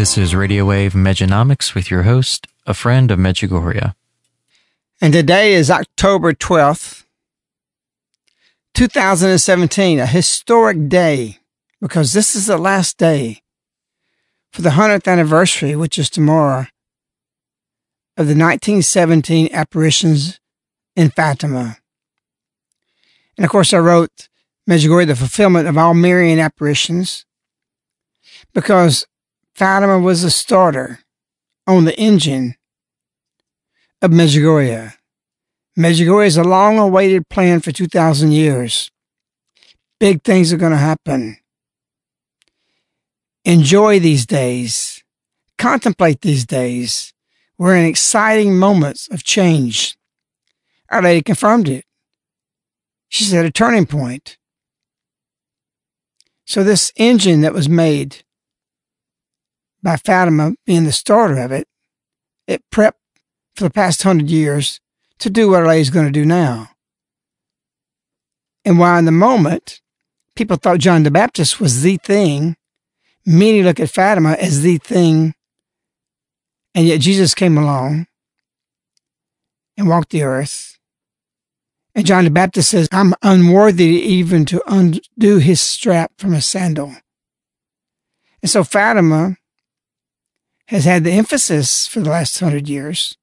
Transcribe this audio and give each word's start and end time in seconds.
This 0.00 0.16
is 0.16 0.34
Radio 0.34 0.64
Wave 0.64 0.94
Mejanomics 0.94 1.74
with 1.74 1.90
your 1.90 2.04
host, 2.04 2.46
a 2.64 2.72
friend 2.72 3.10
of 3.10 3.18
Medjugorje. 3.18 3.94
And 4.98 5.12
today 5.12 5.52
is 5.52 5.70
October 5.70 6.32
12th, 6.32 7.04
2017, 8.72 9.98
a 9.98 10.06
historic 10.06 10.88
day 10.88 11.40
because 11.82 12.14
this 12.14 12.34
is 12.34 12.46
the 12.46 12.56
last 12.56 12.96
day 12.96 13.42
for 14.50 14.62
the 14.62 14.70
100th 14.70 15.06
anniversary, 15.06 15.76
which 15.76 15.98
is 15.98 16.08
tomorrow, 16.08 16.60
of 18.16 18.26
the 18.26 18.32
1917 18.32 19.50
apparitions 19.52 20.40
in 20.96 21.10
Fatima. 21.10 21.76
And 23.36 23.44
of 23.44 23.50
course, 23.50 23.74
I 23.74 23.78
wrote 23.80 24.30
Medjugorje, 24.66 25.08
the 25.08 25.14
fulfillment 25.14 25.68
of 25.68 25.76
all 25.76 25.92
Marian 25.92 26.38
apparitions, 26.38 27.26
because 28.54 29.04
Fatima 29.54 29.98
was 29.98 30.22
the 30.22 30.30
starter 30.30 31.00
on 31.66 31.84
the 31.84 31.98
engine 31.98 32.54
of 34.02 34.10
Medjugorje. 34.10 34.94
Medjugorje 35.78 36.26
is 36.26 36.36
a 36.36 36.44
long 36.44 36.78
awaited 36.78 37.28
plan 37.28 37.60
for 37.60 37.72
2,000 37.72 38.32
years. 38.32 38.90
Big 39.98 40.22
things 40.22 40.52
are 40.52 40.56
going 40.56 40.72
to 40.72 40.78
happen. 40.78 41.36
Enjoy 43.44 43.98
these 43.98 44.26
days. 44.26 45.02
Contemplate 45.58 46.20
these 46.22 46.46
days. 46.46 47.12
We're 47.58 47.76
in 47.76 47.84
exciting 47.84 48.58
moments 48.58 49.08
of 49.10 49.22
change. 49.22 49.96
Our 50.90 51.02
lady 51.02 51.22
confirmed 51.22 51.68
it. 51.68 51.84
She 53.08 53.24
said 53.24 53.44
a 53.44 53.50
turning 53.50 53.86
point. 53.86 54.38
So, 56.46 56.64
this 56.64 56.92
engine 56.96 57.42
that 57.42 57.52
was 57.52 57.68
made 57.68 58.24
by 59.82 59.96
Fatima 59.96 60.54
being 60.66 60.84
the 60.84 60.92
starter 60.92 61.38
of 61.38 61.52
it, 61.52 61.66
it 62.46 62.62
prepped 62.70 62.94
for 63.54 63.64
the 63.64 63.70
past 63.70 64.02
hundred 64.02 64.30
years 64.30 64.80
to 65.18 65.30
do 65.30 65.50
what 65.50 65.64
LA 65.64 65.72
is 65.72 65.90
going 65.90 66.06
to 66.06 66.12
do 66.12 66.24
now. 66.24 66.70
And 68.64 68.78
while 68.78 68.98
in 68.98 69.04
the 69.04 69.12
moment, 69.12 69.80
people 70.34 70.56
thought 70.56 70.78
John 70.78 71.02
the 71.02 71.10
Baptist 71.10 71.60
was 71.60 71.82
the 71.82 71.96
thing, 71.98 72.56
many 73.24 73.62
look 73.62 73.80
at 73.80 73.90
Fatima 73.90 74.32
as 74.32 74.62
the 74.62 74.78
thing, 74.78 75.34
and 76.74 76.86
yet 76.86 77.00
Jesus 77.00 77.34
came 77.34 77.58
along 77.58 78.06
and 79.76 79.88
walked 79.88 80.10
the 80.10 80.22
earth. 80.22 80.78
And 81.94 82.06
John 82.06 82.24
the 82.24 82.30
Baptist 82.30 82.70
says, 82.70 82.88
I'm 82.92 83.14
unworthy 83.22 83.84
even 83.84 84.44
to 84.46 84.62
undo 84.66 85.38
his 85.38 85.60
strap 85.60 86.12
from 86.18 86.34
a 86.34 86.40
sandal. 86.40 86.94
And 88.42 88.50
so 88.50 88.62
Fatima 88.62 89.36
has 90.70 90.84
had 90.84 91.02
the 91.02 91.10
emphasis 91.10 91.88
for 91.88 91.98
the 91.98 92.10
last 92.10 92.38
hundred 92.38 92.68
years. 92.68 93.16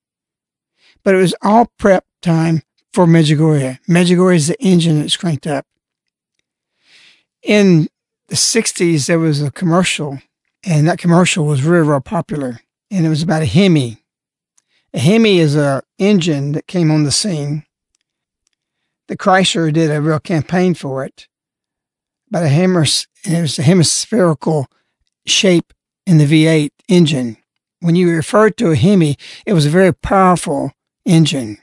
But 1.04 1.16
it 1.16 1.20
was 1.20 1.34
all 1.42 1.72
prep 1.80 2.04
time 2.22 2.62
for 2.92 3.06
Medjugorje. 3.06 3.80
Medjugorje 3.88 4.36
is 4.36 4.48
the 4.48 4.62
engine 4.62 5.00
that's 5.00 5.16
cranked 5.16 5.48
up. 5.48 5.66
In 7.42 7.88
the 8.28 8.36
60s, 8.36 9.08
there 9.08 9.18
was 9.18 9.42
a 9.42 9.50
commercial, 9.50 10.20
and 10.66 10.86
that 10.90 11.00
commercial 11.00 11.46
was 11.46 11.62
very, 11.62 11.86
very 11.86 12.02
popular. 12.02 12.60
And 12.92 13.06
it 13.06 13.10
was 13.10 13.24
about 13.24 13.44
a 13.44 13.46
Hemi. 13.46 14.04
A 14.94 15.00
Hemi 15.00 15.40
is 15.40 15.56
a 15.56 15.84
engine 15.98 16.52
that 16.52 16.68
came 16.68 16.92
on 16.92 17.04
the 17.04 17.12
scene. 17.14 17.64
The 19.08 19.16
Chrysler 19.16 19.72
did 19.72 19.90
a 19.90 20.02
real 20.02 20.20
campaign 20.20 20.74
for 20.74 21.06
it. 21.06 21.30
But 22.30 22.44
a 22.44 22.50
Hemi, 22.50 22.82
it 23.24 23.42
was 23.42 23.58
a 23.58 23.64
hemispherical 23.64 24.68
shape 25.26 25.72
in 26.06 26.18
the 26.18 26.26
V8 26.26 26.72
engine. 26.90 27.38
When 27.80 27.96
you 27.96 28.10
referred 28.10 28.58
to 28.58 28.72
a 28.72 28.76
Hemi, 28.76 29.18
it 29.46 29.54
was 29.54 29.66
a 29.66 29.72
very 29.72 29.94
powerful 29.94 30.72
engine. 31.06 31.58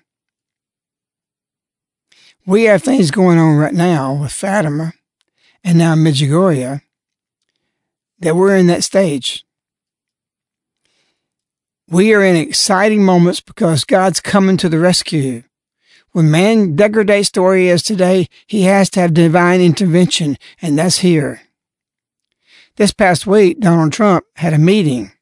We 2.46 2.64
have 2.64 2.82
things 2.82 3.10
going 3.10 3.38
on 3.38 3.56
right 3.56 3.74
now 3.74 4.14
with 4.22 4.32
Fatima 4.32 4.92
and 5.64 5.78
now 5.78 5.94
Medjugorje 5.94 6.82
that 8.20 8.36
we're 8.36 8.56
in 8.56 8.66
that 8.68 8.84
stage. 8.84 9.44
We 11.88 12.14
are 12.14 12.22
in 12.22 12.36
exciting 12.36 13.04
moments 13.04 13.40
because 13.40 13.84
God's 13.84 14.20
coming 14.20 14.56
to 14.58 14.68
the 14.68 14.78
rescue. 14.78 15.42
When 16.12 16.30
man 16.30 16.76
degrades 16.76 17.30
to 17.32 17.42
where 17.42 17.56
he 17.56 17.68
is 17.68 17.82
today, 17.82 18.28
he 18.46 18.62
has 18.62 18.88
to 18.90 19.00
have 19.00 19.14
divine 19.14 19.60
intervention, 19.60 20.38
and 20.62 20.78
that's 20.78 20.98
here. 20.98 21.42
This 22.76 22.92
past 22.92 23.26
week, 23.26 23.60
Donald 23.60 23.92
Trump 23.92 24.24
had 24.36 24.52
a 24.52 24.58
meeting. 24.58 25.12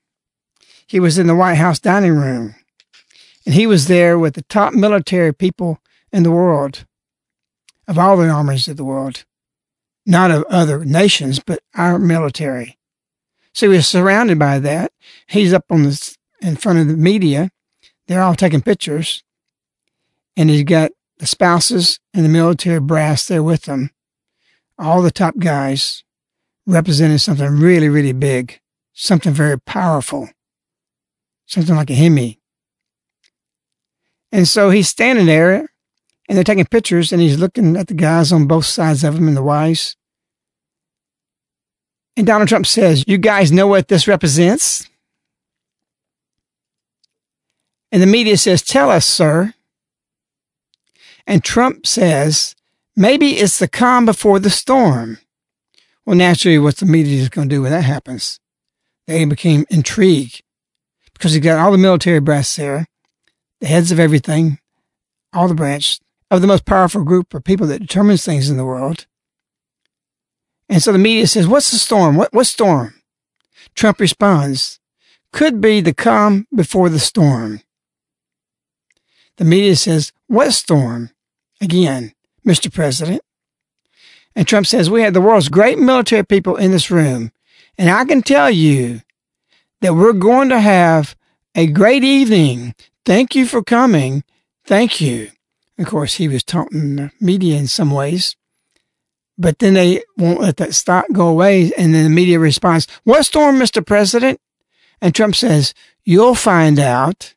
He 0.92 1.00
was 1.00 1.16
in 1.16 1.26
the 1.26 1.34
White 1.34 1.54
House 1.54 1.78
dining 1.78 2.16
room, 2.16 2.54
and 3.46 3.54
he 3.54 3.66
was 3.66 3.86
there 3.86 4.18
with 4.18 4.34
the 4.34 4.42
top 4.42 4.74
military 4.74 5.32
people 5.32 5.78
in 6.12 6.22
the 6.22 6.30
world, 6.30 6.84
of 7.88 7.98
all 7.98 8.18
the 8.18 8.28
armies 8.28 8.68
of 8.68 8.76
the 8.76 8.84
world, 8.84 9.24
not 10.04 10.30
of 10.30 10.44
other 10.50 10.84
nations, 10.84 11.38
but 11.38 11.62
our 11.74 11.98
military. 11.98 12.76
So 13.54 13.70
he 13.70 13.76
was 13.76 13.88
surrounded 13.88 14.38
by 14.38 14.58
that. 14.58 14.92
He's 15.26 15.54
up 15.54 15.64
on 15.70 15.84
the 15.84 16.16
in 16.42 16.56
front 16.56 16.78
of 16.78 16.88
the 16.88 16.96
media. 16.98 17.48
They're 18.06 18.20
all 18.20 18.34
taking 18.34 18.60
pictures. 18.60 19.24
And 20.36 20.50
he's 20.50 20.64
got 20.64 20.90
the 21.16 21.26
spouses 21.26 22.00
and 22.12 22.22
the 22.22 22.28
military 22.28 22.80
brass 22.80 23.26
there 23.26 23.42
with 23.42 23.62
them. 23.62 23.92
All 24.78 25.00
the 25.00 25.10
top 25.10 25.38
guys 25.38 26.04
representing 26.66 27.16
something 27.16 27.48
really, 27.48 27.88
really 27.88 28.12
big, 28.12 28.60
something 28.92 29.32
very 29.32 29.58
powerful, 29.58 30.28
something 31.46 31.74
like 31.74 31.90
a 31.90 31.94
Hemi. 31.94 32.40
And 34.30 34.48
so 34.48 34.70
he's 34.70 34.88
standing 34.88 35.26
there 35.26 35.68
and 36.28 36.36
they're 36.36 36.44
taking 36.44 36.64
pictures 36.64 37.12
and 37.12 37.20
he's 37.20 37.38
looking 37.38 37.76
at 37.76 37.88
the 37.88 37.94
guys 37.94 38.32
on 38.32 38.46
both 38.46 38.64
sides 38.64 39.04
of 39.04 39.16
him 39.16 39.28
and 39.28 39.36
the 39.36 39.42
wives. 39.42 39.96
And 42.16 42.26
Donald 42.26 42.48
Trump 42.48 42.66
says, 42.66 43.04
You 43.06 43.18
guys 43.18 43.52
know 43.52 43.66
what 43.66 43.88
this 43.88 44.08
represents? 44.08 44.88
And 47.90 48.02
the 48.02 48.06
media 48.06 48.38
says, 48.38 48.62
Tell 48.62 48.90
us, 48.90 49.06
sir. 49.06 49.54
And 51.26 51.44
Trump 51.44 51.86
says, 51.86 52.56
Maybe 52.96 53.32
it's 53.32 53.58
the 53.58 53.68
calm 53.68 54.04
before 54.04 54.38
the 54.38 54.50
storm. 54.50 55.18
Well, 56.04 56.16
naturally, 56.16 56.58
what 56.58 56.78
the 56.78 56.86
media 56.86 57.20
is 57.20 57.28
going 57.28 57.48
to 57.48 57.54
do 57.54 57.62
when 57.62 57.70
that 57.70 57.84
happens? 57.84 58.40
They 59.06 59.24
became 59.24 59.64
intrigued 59.70 60.42
because 61.22 61.36
you've 61.36 61.44
got 61.44 61.60
all 61.60 61.70
the 61.70 61.78
military 61.78 62.18
brass 62.18 62.56
there, 62.56 62.88
the 63.60 63.68
heads 63.68 63.92
of 63.92 64.00
everything, 64.00 64.58
all 65.32 65.46
the 65.46 65.54
branch 65.54 66.00
of 66.32 66.40
the 66.40 66.48
most 66.48 66.64
powerful 66.64 67.04
group 67.04 67.32
of 67.32 67.44
people 67.44 67.64
that 67.68 67.78
determines 67.78 68.24
things 68.24 68.50
in 68.50 68.56
the 68.56 68.64
world. 68.64 69.06
And 70.68 70.82
so 70.82 70.90
the 70.90 70.98
media 70.98 71.28
says, 71.28 71.46
What's 71.46 71.70
the 71.70 71.76
storm? 71.76 72.16
What, 72.16 72.32
what 72.32 72.48
storm? 72.48 73.00
Trump 73.76 74.00
responds, 74.00 74.80
Could 75.32 75.60
be 75.60 75.80
the 75.80 75.94
calm 75.94 76.48
before 76.52 76.88
the 76.88 76.98
storm. 76.98 77.60
The 79.36 79.44
media 79.44 79.76
says, 79.76 80.12
What 80.26 80.50
storm? 80.50 81.10
Again, 81.60 82.14
Mr. 82.44 82.72
President. 82.72 83.22
And 84.34 84.48
Trump 84.48 84.66
says, 84.66 84.90
We 84.90 85.02
have 85.02 85.14
the 85.14 85.20
world's 85.20 85.48
great 85.48 85.78
military 85.78 86.24
people 86.24 86.56
in 86.56 86.72
this 86.72 86.90
room. 86.90 87.30
And 87.78 87.90
I 87.90 88.04
can 88.06 88.22
tell 88.22 88.50
you 88.50 89.02
that 89.82 89.94
we're 89.94 90.12
going 90.12 90.48
to 90.48 90.60
have 90.60 91.14
a 91.54 91.66
great 91.66 92.04
evening. 92.04 92.74
Thank 93.04 93.34
you 93.34 93.46
for 93.46 93.62
coming. 93.62 94.24
Thank 94.64 95.00
you. 95.00 95.30
Of 95.76 95.86
course, 95.86 96.14
he 96.14 96.28
was 96.28 96.44
taunting 96.44 96.96
the 96.96 97.10
media 97.20 97.58
in 97.58 97.66
some 97.66 97.90
ways. 97.90 98.36
But 99.36 99.58
then 99.58 99.74
they 99.74 100.04
won't 100.16 100.40
let 100.40 100.58
that 100.58 100.74
stop 100.74 101.06
go 101.12 101.26
away. 101.26 101.72
And 101.76 101.92
then 101.92 102.04
the 102.04 102.10
media 102.10 102.38
responds, 102.38 102.86
What 103.02 103.24
storm, 103.24 103.56
Mr. 103.56 103.84
President? 103.84 104.40
And 105.00 105.14
Trump 105.14 105.34
says, 105.34 105.74
You'll 106.04 106.36
find 106.36 106.78
out. 106.78 107.34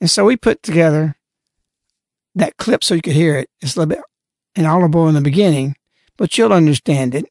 And 0.00 0.10
so 0.10 0.26
we 0.26 0.36
put 0.36 0.62
together 0.62 1.16
that 2.34 2.58
clip 2.58 2.84
so 2.84 2.94
you 2.94 3.02
could 3.02 3.14
hear 3.14 3.36
it. 3.36 3.48
It's 3.60 3.74
a 3.74 3.80
little 3.80 3.96
bit 3.96 4.04
inaudible 4.54 5.08
in 5.08 5.14
the 5.14 5.20
beginning, 5.22 5.76
but 6.18 6.36
you'll 6.36 6.52
understand 6.52 7.14
it. 7.14 7.29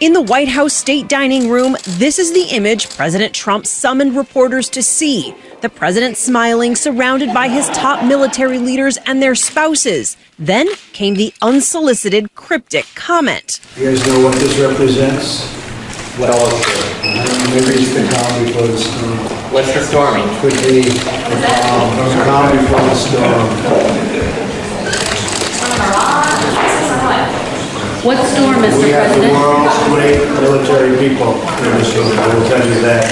In 0.00 0.14
the 0.14 0.22
White 0.22 0.48
House 0.48 0.72
state 0.72 1.08
dining 1.08 1.50
room, 1.50 1.76
this 1.84 2.18
is 2.18 2.32
the 2.32 2.56
image 2.56 2.88
President 2.96 3.34
Trump 3.34 3.66
summoned 3.66 4.16
reporters 4.16 4.70
to 4.70 4.82
see. 4.82 5.34
The 5.60 5.68
president 5.68 6.16
smiling, 6.16 6.74
surrounded 6.74 7.34
by 7.34 7.48
his 7.48 7.68
top 7.68 8.02
military 8.06 8.56
leaders 8.56 8.96
and 9.04 9.22
their 9.22 9.34
spouses. 9.34 10.16
Then 10.38 10.74
came 10.94 11.16
the 11.16 11.34
unsolicited, 11.42 12.34
cryptic 12.34 12.86
comment. 12.94 13.60
You 13.76 13.90
guys 13.90 14.06
know 14.06 14.24
what 14.24 14.36
this 14.36 14.58
represents? 14.58 15.42
Well, 16.18 16.32
uh, 16.32 17.50
maybe 17.50 17.82
it's 17.82 17.92
the 17.92 18.08
calm 18.08 18.46
before 18.46 18.68
the 18.68 18.78
storm. 18.78 19.18
What's 19.52 19.74
the 19.74 19.84
storming? 19.84 20.26
Could 20.40 20.54
be 20.64 20.80
the 20.80 21.44
calm, 21.44 21.94
the 22.08 22.24
calm 22.24 22.56
before 22.56 22.80
the 22.80 22.94
storm. 22.94 24.49
What 28.02 28.16
storm, 28.32 28.56
Mr. 28.64 28.82
We 28.82 28.90
have 28.96 29.12
the 29.14 29.20
President? 29.20 29.36
world's 29.36 29.76
great 29.92 30.20
military 30.40 30.96
people 30.96 31.34
in 31.36 31.76
this 31.76 31.94
room, 31.94 32.08
I 32.18 32.34
will 32.34 32.48
tell 32.48 32.66
you 32.66 32.80
that. 32.80 33.04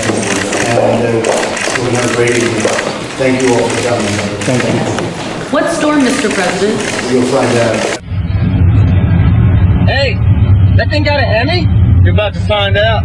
And 0.65 1.27
uh, 1.27 1.31
we're 1.77 1.93
going 1.93 2.09
to 2.09 2.15
great 2.17 2.37
evening. 2.37 2.63
Thank 3.21 3.43
you 3.43 3.53
all 3.53 3.69
for 3.69 3.83
coming. 3.87 4.09
Thank 4.49 4.65
you. 4.65 5.53
What 5.53 5.71
storm, 5.75 6.01
Mr. 6.01 6.33
President? 6.33 6.81
You'll 7.13 7.27
find 7.29 7.55
out. 7.59 7.77
Hey, 9.89 10.15
that 10.77 10.89
thing 10.91 11.05
got 11.05 11.21
a 11.21 11.25
Hemi? 11.25 11.67
You're 12.03 12.15
about 12.15 12.33
to 12.33 12.41
find 12.41 12.79
out. 12.79 13.05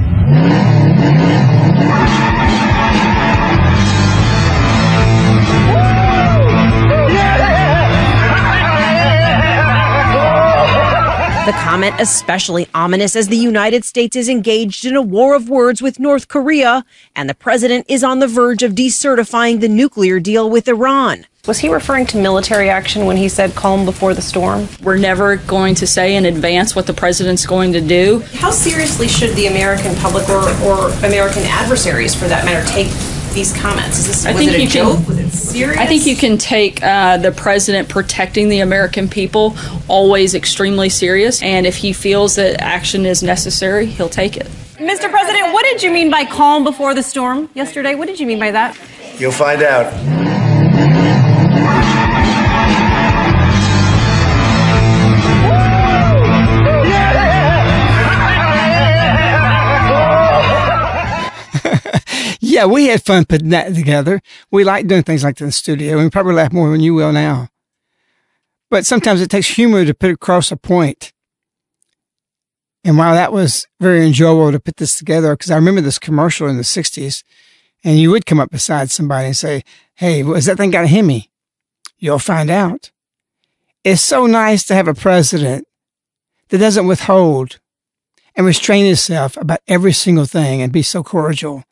The 11.45 11.51
comment 11.51 11.93
especially 11.99 12.69
ominous 12.73 13.17
as 13.17 13.27
the 13.27 13.35
United 13.35 13.83
States 13.83 14.15
is 14.15 14.29
engaged 14.29 14.85
in 14.85 14.95
a 14.95 15.01
war 15.01 15.35
of 15.35 15.49
words 15.49 15.81
with 15.81 15.99
North 15.99 16.29
Korea 16.29 16.85
and 17.17 17.29
the 17.29 17.33
president 17.33 17.85
is 17.89 18.01
on 18.01 18.19
the 18.19 18.29
verge 18.29 18.63
of 18.63 18.71
decertifying 18.71 19.59
the 19.59 19.67
nuclear 19.67 20.21
deal 20.21 20.49
with 20.49 20.69
Iran. 20.69 21.25
Was 21.45 21.59
he 21.59 21.67
referring 21.67 22.05
to 22.05 22.17
military 22.17 22.69
action 22.69 23.05
when 23.05 23.17
he 23.17 23.27
said 23.27 23.55
calm 23.55 23.83
before 23.83 24.13
the 24.13 24.21
storm? 24.21 24.69
We're 24.81 24.97
never 24.97 25.35
going 25.35 25.75
to 25.75 25.85
say 25.85 26.15
in 26.15 26.23
advance 26.23 26.77
what 26.77 26.87
the 26.87 26.93
president's 26.93 27.45
going 27.45 27.73
to 27.73 27.81
do. 27.81 28.19
How 28.35 28.49
seriously 28.49 29.09
should 29.09 29.35
the 29.35 29.47
American 29.47 29.93
public 29.97 30.29
or, 30.29 30.47
or 30.63 30.91
American 31.05 31.43
adversaries, 31.43 32.15
for 32.15 32.29
that 32.29 32.45
matter, 32.45 32.65
take 32.71 32.87
these 33.33 33.53
comments? 33.53 34.00
Is 34.00 34.07
this 34.07 34.25
I 34.25 34.31
was 34.31 34.39
think 34.39 34.51
it 34.53 34.59
a 34.59 34.63
you 34.63 34.69
joke? 34.69 34.97
can. 34.97 35.07
was 35.07 35.19
it 35.19 35.30
serious? 35.31 35.77
I 35.80 35.85
think 35.85 36.06
you 36.06 36.15
can 36.15 36.38
take 36.38 36.81
uh, 36.83 37.18
the 37.18 37.31
president 37.31 37.89
protecting 37.89 38.50
the 38.50 38.60
American 38.60 39.07
people 39.07 39.55
always 39.88 40.36
extremely 40.36 40.89
serious, 40.89 41.41
and 41.41 41.65
if 41.65 41.75
he 41.77 41.93
feels 41.93 42.36
that 42.36 42.62
action 42.62 43.05
is 43.05 43.24
necessary, 43.24 43.86
he'll 43.86 44.10
take 44.10 44.38
it. 44.38 44.48
Mr. 44.77 45.10
President, 45.10 45.53
what 45.53 45.63
did 45.63 45.81
you 45.81 45.91
mean 45.91 46.10
by 46.12 46.25
calm 46.25 46.63
before 46.63 46.93
the 46.93 47.03
storm 47.03 47.50
yesterday? 47.53 47.96
What 47.96 48.07
did 48.07 48.19
you 48.19 48.27
mean 48.27 48.39
by 48.39 48.51
that? 48.51 48.77
You'll 49.17 49.31
find 49.31 49.62
out. 49.63 50.42
Yeah, 62.53 62.65
we 62.65 62.86
had 62.86 63.01
fun 63.01 63.25
putting 63.25 63.50
that 63.50 63.74
together. 63.74 64.22
We 64.51 64.63
like 64.63 64.86
doing 64.86 65.01
things 65.01 65.24
like 65.24 65.38
that 65.38 65.43
in 65.43 65.48
the 65.48 65.51
studio, 65.51 65.93
and 65.93 66.03
we 66.03 66.10
probably 66.12 66.36
laugh 66.36 66.53
more 66.53 66.69
than 66.69 66.81
you 66.81 66.93
will 66.93 67.12
now. 67.12 67.50
But 68.69 68.86
sometimes 68.86 69.22
it 69.22 69.31
takes 69.31 69.48
humor 69.48 69.83
to 69.83 69.93
put 69.95 70.12
across 70.12 70.51
a 70.51 70.55
point. 70.55 71.13
And 72.83 72.95
while 72.95 73.15
that 73.15 73.33
was 73.33 73.65
very 73.79 74.05
enjoyable 74.05 74.51
to 74.51 74.60
put 74.60 74.77
this 74.77 74.95
together, 74.95 75.36
because 75.36 75.50
I 75.50 75.55
remember 75.55 75.81
this 75.81 75.98
commercial 75.98 76.48
in 76.48 76.57
the 76.57 76.62
60s, 76.62 77.24
and 77.83 77.98
you 77.98 78.12
would 78.12 78.27
come 78.27 78.39
up 78.39 78.51
beside 78.51 78.91
somebody 78.91 79.25
and 79.25 79.36
say, 79.36 79.63
Hey, 79.95 80.22
was 80.22 80.45
that 80.45 80.57
thing 80.57 80.69
got 80.69 80.83
a 80.83 80.88
Hemi? 80.88 81.31
You'll 81.98 82.19
find 82.19 82.51
out. 82.51 82.91
It's 83.83 84.03
so 84.03 84.27
nice 84.27 84.63
to 84.65 84.75
have 84.75 84.88
a 84.88 84.93
president 84.93 85.67
that 86.50 86.60
doesn't 86.60 86.86
withhold 86.86 87.60
and 88.36 88.45
restrain 88.45 88.86
himself 88.86 89.38
about 89.38 89.62
every 89.67 89.91
single 89.91 90.25
thing 90.25 90.62
and 90.62 90.72
be 90.72 90.83
so 90.83 91.01
cordial. 91.01 91.63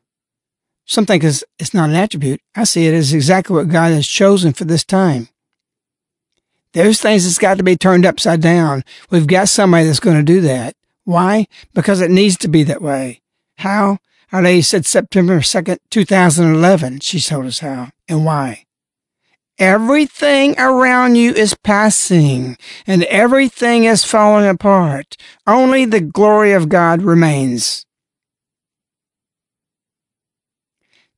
Something 0.91 1.19
because 1.19 1.45
it's 1.57 1.73
not 1.73 1.89
an 1.89 1.95
attribute. 1.95 2.41
I 2.53 2.65
see 2.65 2.85
it 2.85 2.93
as 2.93 3.13
exactly 3.13 3.55
what 3.55 3.69
God 3.69 3.93
has 3.93 4.05
chosen 4.05 4.51
for 4.51 4.65
this 4.65 4.83
time. 4.83 5.29
There's 6.73 6.99
things 6.99 7.23
that's 7.23 7.37
got 7.37 7.59
to 7.59 7.63
be 7.63 7.77
turned 7.77 8.05
upside 8.05 8.41
down. 8.41 8.83
We've 9.09 9.25
got 9.25 9.47
somebody 9.47 9.85
that's 9.85 10.01
going 10.01 10.17
to 10.17 10.33
do 10.33 10.41
that. 10.41 10.75
Why? 11.05 11.47
Because 11.73 12.01
it 12.01 12.11
needs 12.11 12.35
to 12.39 12.49
be 12.49 12.63
that 12.63 12.81
way. 12.81 13.21
How? 13.59 13.99
Our 14.33 14.41
lady 14.41 14.63
said 14.63 14.85
September 14.85 15.39
2nd, 15.39 15.77
2011. 15.91 16.99
She 16.99 17.21
told 17.21 17.45
us 17.45 17.59
how 17.59 17.91
and 18.09 18.25
why. 18.25 18.65
Everything 19.57 20.59
around 20.59 21.15
you 21.15 21.31
is 21.31 21.55
passing 21.63 22.57
and 22.85 23.03
everything 23.03 23.85
is 23.85 24.03
falling 24.03 24.45
apart. 24.45 25.15
Only 25.47 25.85
the 25.85 26.01
glory 26.01 26.51
of 26.51 26.67
God 26.67 27.01
remains. 27.01 27.85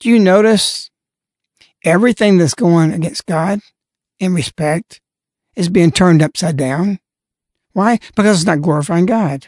Do 0.03 0.09
you 0.09 0.19
notice 0.19 0.91
everything 1.85 2.37
that's 2.37 2.53
going 2.53 2.91
against 2.91 3.25
God 3.25 3.61
in 4.19 4.33
respect 4.33 4.99
is 5.55 5.69
being 5.69 5.93
turned 5.93 6.21
upside 6.21 6.57
down? 6.57 6.99
Why? 7.71 7.99
Because 8.13 8.39
it's 8.39 8.45
not 8.45 8.61
glorifying 8.61 9.05
God. 9.05 9.47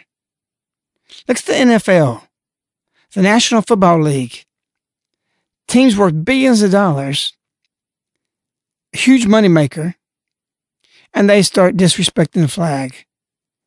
Look 1.28 1.40
at 1.40 1.44
the 1.44 1.52
NFL, 1.52 2.22
the 3.14 3.22
National 3.22 3.64
Football 3.64 4.02
League. 4.02 4.46
Teams 5.68 5.98
worth 5.98 6.24
billions 6.24 6.62
of 6.62 6.72
dollars, 6.72 7.34
a 8.94 8.98
huge 8.98 9.26
moneymaker, 9.26 9.96
and 11.14 11.30
they 11.30 11.42
start 11.42 11.76
disrespecting 11.76 12.44
the 12.44 12.48
flag. 12.48 13.06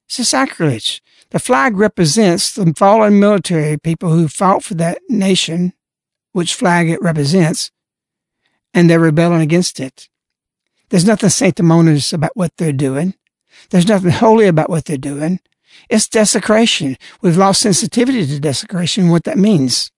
It's 0.06 0.20
a 0.20 0.24
sacrilege. 0.24 1.02
The 1.32 1.38
flag 1.38 1.76
represents 1.76 2.54
the 2.54 2.72
fallen 2.72 3.20
military 3.20 3.76
people 3.76 4.08
who 4.08 4.26
fought 4.26 4.64
for 4.64 4.72
that 4.76 5.02
nation, 5.10 5.74
which 6.32 6.54
flag 6.54 6.88
it 6.90 7.02
represents, 7.02 7.70
and 8.74 8.88
they're 8.88 9.00
rebelling 9.00 9.40
against 9.40 9.80
it. 9.80 10.08
There's 10.90 11.06
nothing 11.06 11.30
sanctimonious 11.30 12.12
about 12.12 12.36
what 12.36 12.56
they're 12.56 12.72
doing. 12.72 13.14
There's 13.70 13.88
nothing 13.88 14.10
holy 14.10 14.46
about 14.46 14.70
what 14.70 14.84
they're 14.84 14.96
doing. 14.96 15.40
It's 15.88 16.08
desecration. 16.08 16.96
We've 17.20 17.36
lost 17.36 17.62
sensitivity 17.62 18.26
to 18.26 18.40
desecration, 18.40 19.08
what 19.08 19.24
that 19.24 19.38
means. 19.38 19.90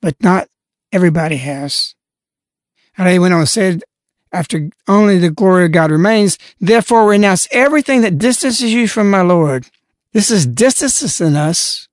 But 0.00 0.16
not 0.20 0.48
everybody 0.92 1.36
has. 1.36 1.94
And 2.96 3.08
he 3.08 3.18
went 3.18 3.34
on 3.34 3.40
and 3.40 3.48
said, 3.48 3.82
after 4.32 4.70
only 4.86 5.18
the 5.18 5.30
glory 5.30 5.66
of 5.66 5.72
God 5.72 5.90
remains, 5.90 6.38
therefore 6.60 7.08
renounce 7.08 7.48
everything 7.50 8.02
that 8.02 8.18
distances 8.18 8.72
you 8.72 8.86
from 8.86 9.10
my 9.10 9.22
Lord. 9.22 9.66
This 10.12 10.30
is 10.30 10.46
distancing 10.46 11.36
us 11.36 11.88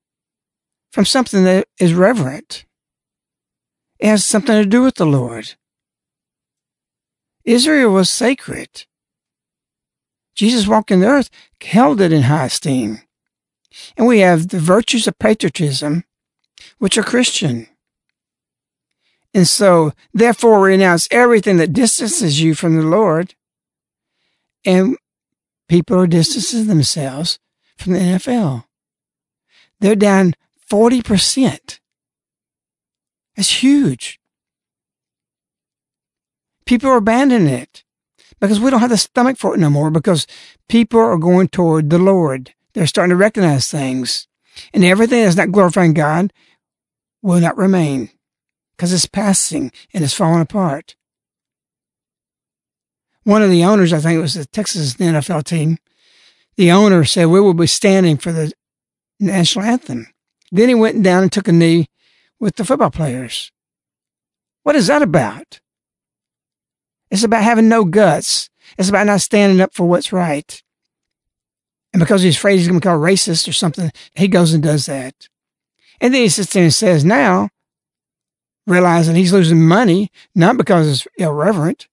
from 0.92 1.06
something 1.06 1.44
that 1.44 1.68
is 1.80 1.94
reverent. 1.94 2.66
It 4.00 4.08
has 4.08 4.26
something 4.26 4.56
to 4.56 4.66
do 4.66 4.84
with 4.84 4.96
the 4.96 5.06
Lord. 5.06 5.56
Israel 7.44 7.92
was 7.92 8.10
sacred. 8.10 8.86
Jesus 10.36 10.68
walking 10.68 11.00
the 11.00 11.08
earth 11.08 11.30
held 11.62 12.00
it 12.02 12.12
in 12.12 12.24
high 12.24 12.46
esteem. 12.46 13.02
And 13.96 14.06
we 14.06 14.20
have 14.20 14.50
the 14.50 14.60
virtues 14.60 15.08
of 15.08 15.18
patriotism, 15.18 16.04
which 16.78 16.98
are 16.98 17.04
Christian. 17.04 17.68
And 19.34 19.48
so, 19.48 19.94
therefore, 20.14 20.62
renounce 20.62 21.08
everything 21.12 21.58
that 21.58 21.74
distances 21.74 22.42
you 22.42 22.56
from 22.56 22.76
the 22.76 22.86
Lord. 22.86 23.36
And 24.66 24.98
people 25.68 25.98
are 26.00 26.08
distancing 26.08 26.68
themselves 26.68 27.40
from 27.78 27.94
the 27.94 28.00
NFL. 28.00 28.66
They're 29.80 29.96
down 29.96 30.34
40%. 30.70 31.80
That's 33.38 33.62
huge. 33.62 34.20
People 36.66 36.90
are 36.90 36.98
abandoning 36.98 37.48
it 37.48 37.84
because 38.42 38.60
we 38.60 38.70
don't 38.70 38.82
have 38.82 38.90
the 38.90 38.98
stomach 38.98 39.38
for 39.38 39.54
it 39.54 39.60
no 39.60 39.70
more 39.70 39.92
because 39.92 40.28
people 40.68 41.00
are 41.00 41.18
going 41.18 41.48
toward 41.48 41.90
the 41.90 42.00
Lord. 42.00 42.54
They're 42.74 42.88
starting 42.88 43.12
to 43.12 43.16
recognize 43.16 43.70
things. 43.70 44.28
And 44.74 44.84
everything 44.84 45.24
that's 45.24 45.38
not 45.38 45.52
glorifying 45.52 45.94
God 45.94 46.34
will 47.22 47.40
not 47.40 47.58
remain 47.58 48.10
because 48.76 48.92
it's 48.92 49.06
passing 49.06 49.72
and 49.94 50.04
it's 50.04 50.14
falling 50.14 50.42
apart. 50.42 50.96
One 53.24 53.44
of 53.44 53.52
the 53.52 53.64
owners, 53.64 53.94
I 53.94 54.00
think 54.00 54.18
it 54.18 54.22
was 54.22 54.34
the 54.34 54.46
Texas 54.46 54.96
NFL 54.96 55.44
team, 55.44 55.78
the 56.56 56.72
owner 56.72 57.04
said, 57.06 57.26
We 57.26 57.40
will 57.40 57.54
be 57.54 57.68
standing 57.68 58.18
for 58.18 58.32
the 58.32 58.52
national 59.20 59.66
anthem. 59.66 60.08
Then 60.52 60.70
he 60.70 60.76
went 60.76 61.04
down 61.04 61.24
and 61.24 61.32
took 61.32 61.48
a 61.48 61.52
knee 61.52 61.88
with 62.40 62.56
the 62.56 62.66
football 62.66 62.92
players. 62.92 63.52
What 64.64 64.76
is 64.76 64.88
that 64.88 65.02
about? 65.02 65.60
It's 67.10 67.24
about 67.24 67.44
having 67.44 67.70
no 67.70 67.86
guts. 67.86 68.50
It's 68.78 68.90
about 68.90 69.08
not 69.08 69.22
standing 69.22 69.62
up 69.62 69.74
for 69.74 69.88
what's 69.88 70.12
right. 70.12 70.62
And 71.94 72.00
because 72.00 72.22
he's 72.22 72.36
afraid 72.36 72.58
he's 72.58 72.68
going 72.68 72.80
to 72.80 72.86
be 72.86 72.90
called 72.90 73.02
racist 73.02 73.48
or 73.48 73.54
something, 73.54 73.92
he 74.14 74.28
goes 74.28 74.54
and 74.54 74.62
does 74.62 74.86
that. 74.88 75.30
And 76.02 76.14
then 76.14 76.22
he 76.22 76.30
sits 76.30 76.54
there 76.54 76.64
and 76.64 76.74
says, 76.74 77.06
now, 77.06 77.50
realizing 78.68 79.16
he's 79.16 79.34
losing 79.34 79.66
money, 79.66 80.12
not 80.36 80.58
because 80.58 80.88
it's 80.88 81.08
irreverent, 81.18 81.88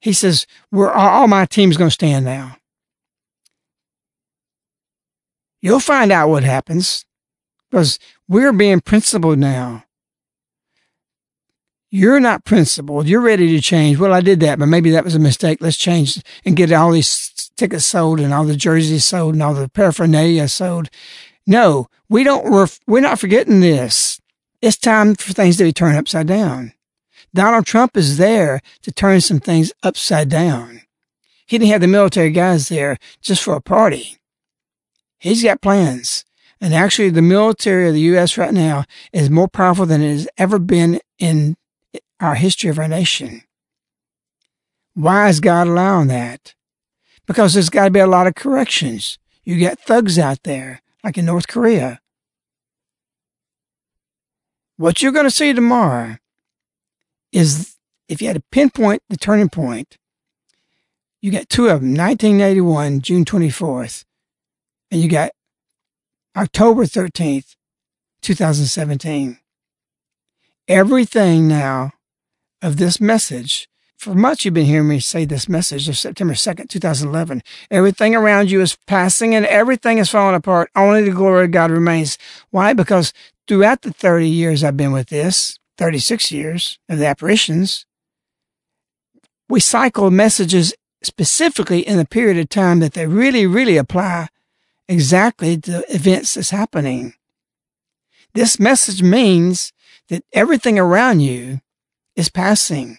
he 0.00 0.12
says, 0.12 0.46
we're, 0.70 0.92
all 0.92 1.26
my 1.26 1.46
team's 1.46 1.76
going 1.76 1.88
to 1.88 1.94
stand 1.94 2.24
now. 2.24 2.56
You'll 5.60 5.80
find 5.80 6.12
out 6.12 6.28
what 6.28 6.44
happens 6.44 7.06
because 7.72 7.98
we're 8.28 8.52
being 8.52 8.80
principled 8.80 9.38
now. 9.38 9.84
You're 11.90 12.20
not 12.20 12.44
principled. 12.44 13.06
You're 13.06 13.22
ready 13.22 13.48
to 13.48 13.62
change. 13.62 13.98
Well, 13.98 14.12
I 14.12 14.20
did 14.20 14.40
that, 14.40 14.58
but 14.58 14.66
maybe 14.66 14.90
that 14.90 15.04
was 15.04 15.14
a 15.14 15.18
mistake. 15.18 15.58
Let's 15.60 15.78
change 15.78 16.22
and 16.44 16.54
get 16.54 16.70
all 16.70 16.90
these 16.90 17.50
tickets 17.56 17.86
sold 17.86 18.20
and 18.20 18.32
all 18.32 18.44
the 18.44 18.56
jerseys 18.56 19.06
sold 19.06 19.34
and 19.34 19.42
all 19.42 19.54
the 19.54 19.70
paraphernalia 19.70 20.48
sold. 20.48 20.90
No, 21.46 21.88
we 22.10 22.24
don't, 22.24 22.50
we're, 22.50 22.68
we're 22.86 23.00
not 23.00 23.18
forgetting 23.18 23.60
this. 23.60 24.20
It's 24.60 24.76
time 24.76 25.14
for 25.14 25.32
things 25.32 25.56
to 25.56 25.64
be 25.64 25.72
turned 25.72 25.96
upside 25.96 26.26
down. 26.26 26.74
Donald 27.34 27.64
Trump 27.64 27.96
is 27.96 28.18
there 28.18 28.60
to 28.82 28.92
turn 28.92 29.22
some 29.22 29.40
things 29.40 29.72
upside 29.82 30.28
down. 30.28 30.82
He 31.46 31.56
didn't 31.56 31.72
have 31.72 31.80
the 31.80 31.88
military 31.88 32.30
guys 32.30 32.68
there 32.68 32.98
just 33.22 33.42
for 33.42 33.54
a 33.54 33.62
party. 33.62 34.18
He's 35.18 35.42
got 35.42 35.62
plans. 35.62 36.26
And 36.62 36.72
actually, 36.72 37.10
the 37.10 37.22
military 37.22 37.88
of 37.88 37.94
the 37.94 38.00
U.S. 38.12 38.38
right 38.38 38.54
now 38.54 38.84
is 39.12 39.28
more 39.28 39.48
powerful 39.48 39.84
than 39.84 40.00
it 40.00 40.12
has 40.12 40.28
ever 40.38 40.60
been 40.60 41.00
in 41.18 41.56
our 42.20 42.36
history 42.36 42.70
of 42.70 42.78
our 42.78 42.86
nation. 42.86 43.42
Why 44.94 45.28
is 45.28 45.40
God 45.40 45.66
allowing 45.66 46.06
that? 46.06 46.54
Because 47.26 47.54
there's 47.54 47.68
got 47.68 47.86
to 47.86 47.90
be 47.90 47.98
a 47.98 48.06
lot 48.06 48.28
of 48.28 48.36
corrections. 48.36 49.18
You 49.42 49.58
got 49.58 49.80
thugs 49.80 50.20
out 50.20 50.44
there, 50.44 50.82
like 51.02 51.18
in 51.18 51.24
North 51.24 51.48
Korea. 51.48 52.00
What 54.76 55.02
you're 55.02 55.10
going 55.10 55.26
to 55.26 55.32
see 55.32 55.52
tomorrow 55.52 56.18
is 57.32 57.76
if 58.08 58.22
you 58.22 58.28
had 58.28 58.36
to 58.36 58.44
pinpoint 58.52 59.02
the 59.08 59.16
turning 59.16 59.48
point, 59.48 59.98
you 61.20 61.32
got 61.32 61.48
two 61.48 61.64
of 61.64 61.80
them 61.80 61.90
1981, 61.90 63.00
June 63.00 63.24
24th, 63.24 64.04
and 64.92 65.00
you 65.00 65.08
got 65.08 65.32
October 66.34 66.84
13th, 66.84 67.56
2017. 68.22 69.38
Everything 70.66 71.46
now 71.46 71.92
of 72.62 72.78
this 72.78 72.98
message. 72.98 73.68
For 73.98 74.14
much 74.14 74.44
you've 74.44 74.54
been 74.54 74.64
hearing 74.64 74.88
me 74.88 74.98
say 74.98 75.26
this 75.26 75.46
message 75.46 75.90
of 75.90 75.98
September 75.98 76.32
2nd, 76.32 76.70
2011. 76.70 77.42
Everything 77.70 78.14
around 78.14 78.50
you 78.50 78.62
is 78.62 78.78
passing 78.86 79.34
and 79.34 79.44
everything 79.44 79.98
is 79.98 80.08
falling 80.08 80.34
apart. 80.34 80.70
Only 80.74 81.02
the 81.02 81.10
glory 81.10 81.44
of 81.44 81.50
God 81.50 81.70
remains. 81.70 82.16
Why? 82.48 82.72
Because 82.72 83.12
throughout 83.46 83.82
the 83.82 83.92
30 83.92 84.26
years 84.26 84.64
I've 84.64 84.76
been 84.76 84.92
with 84.92 85.10
this, 85.10 85.58
36 85.76 86.32
years 86.32 86.78
of 86.88 86.98
the 86.98 87.06
apparitions, 87.06 87.84
we 89.50 89.60
cycle 89.60 90.10
messages 90.10 90.72
specifically 91.02 91.86
in 91.86 91.98
the 91.98 92.06
period 92.06 92.38
of 92.38 92.48
time 92.48 92.78
that 92.78 92.94
they 92.94 93.06
really, 93.06 93.46
really 93.46 93.76
apply 93.76 94.28
exactly 94.92 95.56
the 95.56 95.84
events 95.92 96.34
that's 96.34 96.50
happening. 96.50 97.14
This 98.34 98.58
message 98.58 99.02
means 99.02 99.72
that 100.08 100.24
everything 100.32 100.78
around 100.78 101.20
you 101.20 101.60
is 102.16 102.28
passing. 102.28 102.98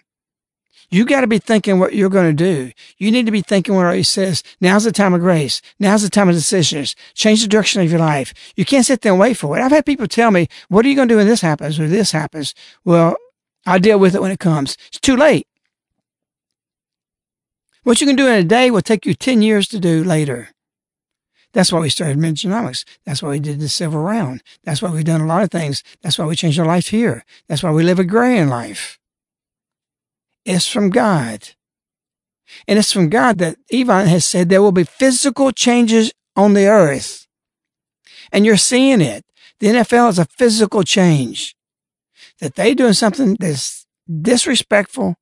You 0.89 1.05
got 1.05 1.21
to 1.21 1.27
be 1.27 1.39
thinking 1.39 1.79
what 1.79 1.95
you're 1.95 2.09
going 2.09 2.35
to 2.35 2.43
do. 2.43 2.71
You 2.97 3.09
need 3.09 3.25
to 3.25 3.31
be 3.31 3.41
thinking 3.41 3.73
what 3.73 3.95
he 3.95 4.03
says. 4.03 4.43
Now's 4.62 4.83
the 4.83 4.91
time 4.91 5.15
of 5.15 5.21
grace. 5.21 5.59
Now's 5.79 6.03
the 6.03 6.09
time 6.09 6.29
of 6.29 6.35
decisions. 6.35 6.95
Change 7.15 7.41
the 7.41 7.47
direction 7.47 7.81
of 7.81 7.89
your 7.89 8.00
life. 8.00 8.33
You 8.55 8.63
can't 8.63 8.85
sit 8.85 9.01
there 9.01 9.12
and 9.12 9.19
wait 9.19 9.35
for 9.35 9.57
it. 9.57 9.62
I've 9.62 9.71
had 9.71 9.88
people 9.88 10.07
tell 10.07 10.29
me, 10.29 10.47
what 10.69 10.85
are 10.85 10.89
you 10.89 10.95
going 10.95 11.07
to 11.07 11.13
do 11.13 11.17
when 11.17 11.27
this 11.27 11.41
happens 11.41 11.79
or 11.79 11.88
this 11.88 12.12
happens? 12.12 12.53
Well, 12.85 13.15
I'll 13.65 13.79
deal 13.79 13.97
with 13.97 14.13
it 14.13 14.21
when 14.21 14.31
it 14.31 14.39
comes. 14.39 14.77
It's 14.89 15.00
too 15.00 15.15
late. 15.15 15.47
What 17.83 18.00
you 18.00 18.05
can 18.07 18.15
do 18.15 18.27
in 18.27 18.33
a 18.33 18.43
day 18.43 18.69
will 18.69 18.81
take 18.81 19.05
you 19.05 19.15
10 19.15 19.41
years 19.41 19.67
to 19.69 19.79
do 19.79 20.03
later. 20.03 20.50
That's 21.53 21.72
why 21.72 21.79
we 21.79 21.89
started 21.89 22.17
Mejanomics. 22.17 22.83
That's 23.05 23.22
why 23.22 23.29
we 23.29 23.39
did 23.39 23.60
the 23.60 23.69
Silver 23.69 24.01
Round. 24.01 24.41
That's 24.63 24.81
why 24.81 24.91
we've 24.91 25.05
done 25.05 25.22
a 25.22 25.27
lot 25.27 25.43
of 25.43 25.51
things. 25.51 25.83
That's 26.01 26.17
why 26.17 26.25
we 26.25 26.36
changed 26.36 26.60
our 26.60 26.65
life 26.65 26.88
here. 26.88 27.24
That's 27.48 27.62
why 27.62 27.72
we 27.72 27.83
live 27.83 28.00
a 28.00 28.01
agrarian 28.01 28.50
life. 28.50 29.00
It's 30.45 30.67
from 30.67 30.89
God. 30.89 31.50
And 32.67 32.79
it's 32.79 32.91
from 32.91 33.10
God 33.10 33.38
that 33.38 33.57
Ivan 33.72 34.07
has 34.07 34.25
said 34.25 34.50
there 34.50 34.62
will 34.62 34.72
be 34.72 34.83
physical 34.83 35.51
changes 35.51 36.12
on 36.36 36.53
the 36.53 36.67
earth. 36.67 37.27
And 38.31 38.45
you're 38.45 38.57
seeing 38.57 39.01
it. 39.01 39.25
The 39.60 39.67
NFL 39.67 40.10
is 40.10 40.19
a 40.19 40.25
physical 40.25 40.83
change. 40.83 41.55
That 42.39 42.55
they're 42.55 42.75
doing 42.75 42.93
something 42.93 43.38
that's 43.39 43.86
disrespectful, 44.22 45.15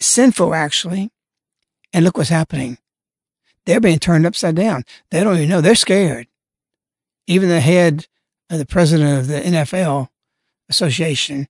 sinful 0.00 0.54
actually. 0.54 1.10
And 1.92 2.04
look 2.04 2.18
what's 2.18 2.30
happening. 2.30 2.78
They're 3.66 3.80
being 3.80 3.98
turned 3.98 4.26
upside 4.26 4.54
down. 4.54 4.84
They 5.10 5.22
don't 5.22 5.36
even 5.36 5.48
know. 5.48 5.60
They're 5.60 5.74
scared. 5.74 6.28
Even 7.26 7.48
the 7.48 7.60
head 7.60 8.06
of 8.48 8.58
the 8.58 8.66
president 8.66 9.18
of 9.18 9.26
the 9.26 9.40
NFL 9.40 10.08
Association 10.68 11.48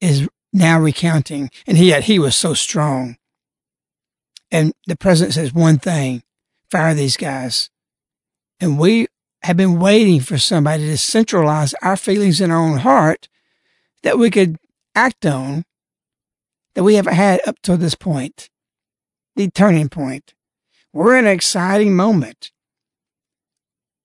is 0.00 0.28
now 0.52 0.78
recounting, 0.78 1.50
and 1.66 1.76
yet 1.78 2.04
he 2.04 2.18
was 2.18 2.36
so 2.36 2.54
strong. 2.54 3.16
And 4.50 4.72
the 4.86 4.96
president 4.96 5.34
says 5.34 5.52
one 5.52 5.78
thing 5.78 6.22
fire 6.70 6.94
these 6.94 7.16
guys. 7.16 7.70
And 8.60 8.78
we 8.78 9.08
have 9.42 9.56
been 9.56 9.78
waiting 9.78 10.20
for 10.20 10.38
somebody 10.38 10.86
to 10.86 10.98
centralize 10.98 11.74
our 11.82 11.96
feelings 11.96 12.40
in 12.40 12.50
our 12.50 12.58
own 12.58 12.78
heart 12.78 13.28
that 14.02 14.18
we 14.18 14.30
could 14.30 14.56
act 14.94 15.24
on 15.24 15.64
that 16.74 16.82
we 16.82 16.94
haven't 16.94 17.14
had 17.14 17.40
up 17.46 17.60
to 17.62 17.76
this 17.76 17.94
point, 17.94 18.50
the 19.36 19.50
turning 19.50 19.88
point. 19.88 20.34
We're 20.92 21.18
in 21.18 21.26
an 21.26 21.32
exciting 21.32 21.94
moment. 21.94 22.50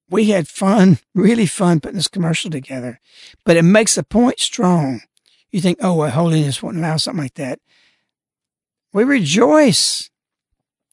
We 0.09 0.25
had 0.25 0.47
fun, 0.47 0.99
really 1.15 1.45
fun 1.45 1.79
putting 1.79 1.97
this 1.97 2.07
commercial 2.07 2.51
together, 2.51 2.99
but 3.45 3.57
it 3.57 3.63
makes 3.63 3.95
the 3.95 4.03
point 4.03 4.39
strong. 4.39 5.01
You 5.51 5.61
think, 5.61 5.79
oh, 5.81 5.95
well, 5.95 6.11
holiness 6.11 6.61
wouldn't 6.61 6.83
allow 6.83 6.97
something 6.97 7.23
like 7.23 7.35
that. 7.35 7.59
We 8.91 9.03
rejoice 9.03 10.09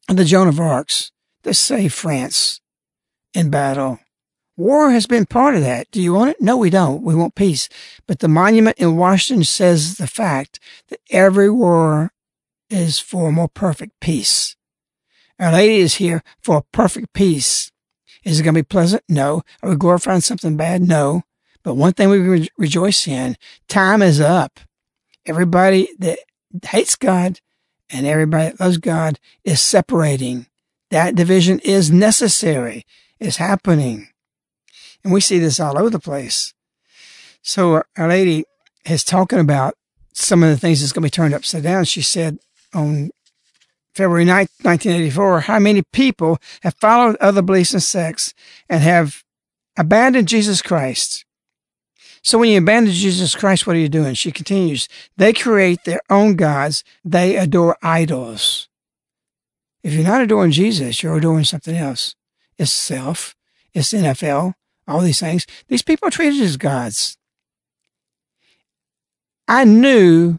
in 0.09 0.17
the 0.17 0.25
Joan 0.25 0.49
of 0.49 0.61
Arcs 0.61 1.13
that 1.43 1.55
saved 1.55 1.95
France 1.95 2.61
in 3.35 3.51
battle. 3.51 3.99
War 4.57 4.91
has 4.91 5.07
been 5.07 5.27
part 5.27 5.55
of 5.55 5.63
that. 5.63 5.91
Do 5.91 6.03
you 6.03 6.13
want 6.13 6.31
it? 6.31 6.41
No, 6.41 6.57
we 6.57 6.69
don't. 6.69 7.03
We 7.03 7.15
want 7.15 7.35
peace. 7.35 7.69
But 8.07 8.19
the 8.19 8.29
monument 8.29 8.79
in 8.79 8.97
Washington 8.97 9.45
says 9.45 9.97
the 9.97 10.07
fact 10.07 10.61
that 10.89 11.01
every 11.11 11.51
war 11.51 12.13
is 12.69 12.99
for 12.99 13.33
more 13.33 13.49
perfect 13.49 13.99
peace. 14.01 14.57
Our 15.41 15.53
Lady 15.53 15.77
is 15.77 15.95
here 15.95 16.23
for 16.43 16.65
perfect 16.71 17.15
peace. 17.15 17.73
Is 18.25 18.39
it 18.39 18.43
going 18.43 18.55
to 18.55 18.63
be 18.63 18.67
pleasant? 18.67 19.03
No. 19.09 19.43
Are 19.63 19.71
we 19.71 19.77
glorifying 19.77 20.21
something 20.21 20.57
bad? 20.57 20.83
No. 20.83 21.23
But 21.63 21.75
one 21.75 21.95
thing 21.95 22.11
we 22.11 22.19
re- 22.19 22.49
rejoice 22.59 23.09
in, 23.09 23.37
time 23.67 24.03
is 24.03 24.21
up. 24.21 24.61
Everybody 25.25 25.89
that 25.99 26.19
hates 26.63 26.95
God 26.95 27.41
and 27.89 28.07
everybody 28.07 28.51
that 28.51 28.61
loves 28.61 28.77
God 28.77 29.19
is 29.43 29.61
separating. 29.63 30.47
That 30.91 31.15
division 31.15 31.59
is 31.61 31.91
necessary. 31.91 32.85
It's 33.19 33.37
happening. 33.37 34.09
And 35.03 35.13
we 35.13 35.23
see 35.23 35.39
this 35.39 35.59
all 35.59 35.79
over 35.79 35.89
the 35.89 35.99
place. 35.99 36.53
So 37.43 37.77
uh, 37.77 37.83
Our 37.97 38.09
Lady 38.09 38.45
is 38.85 39.05
talking 39.05 39.39
about 39.39 39.75
some 40.13 40.43
of 40.43 40.51
the 40.51 40.59
things 40.59 40.81
that's 40.81 40.93
going 40.93 41.03
to 41.03 41.07
be 41.07 41.11
turned 41.11 41.33
upside 41.33 41.63
down. 41.63 41.85
She 41.85 42.03
said 42.03 42.39
on 42.75 43.11
February 43.95 44.25
9th, 44.25 44.51
1984, 44.63 45.41
how 45.41 45.59
many 45.59 45.83
people 45.93 46.39
have 46.63 46.75
followed 46.81 47.17
other 47.17 47.43
beliefs 47.43 47.73
and 47.73 47.83
sects 47.83 48.35
and 48.69 48.83
have 48.83 49.25
abandoned 49.77 50.29
Jesus 50.29 50.63
Christ. 50.63 51.25
So 52.23 52.39
when 52.39 52.51
you 52.51 52.59
abandon 52.59 52.93
Jesus 52.93 53.35
Christ, 53.35 53.67
what 53.67 53.77
are 53.77 53.81
you 53.81 53.89
doing? 53.89 54.15
She 54.15 54.31
continues, 54.31 54.89
they 55.17 55.33
create 55.33 55.85
their 55.85 56.01
own 56.11 56.37
gods. 56.37 56.85
They 57.05 57.37
adore 57.37 57.77
idols. 57.83 58.69
If 59.83 59.95
you're 59.95 60.05
not 60.05 60.21
adoring 60.21 60.53
Jesus, 60.53 61.03
you're 61.03 61.17
adoring 61.17 61.45
something 61.45 61.75
else. 61.75 62.15
It's 62.59 62.71
self. 62.71 63.35
It's 63.73 63.93
NFL 63.93 64.55
all 64.91 65.01
these 65.01 65.21
things. 65.21 65.47
These 65.69 65.83
people 65.83 66.09
are 66.09 66.11
treated 66.11 66.43
as 66.43 66.57
gods. 66.57 67.17
I 69.47 69.65
knew 69.65 70.39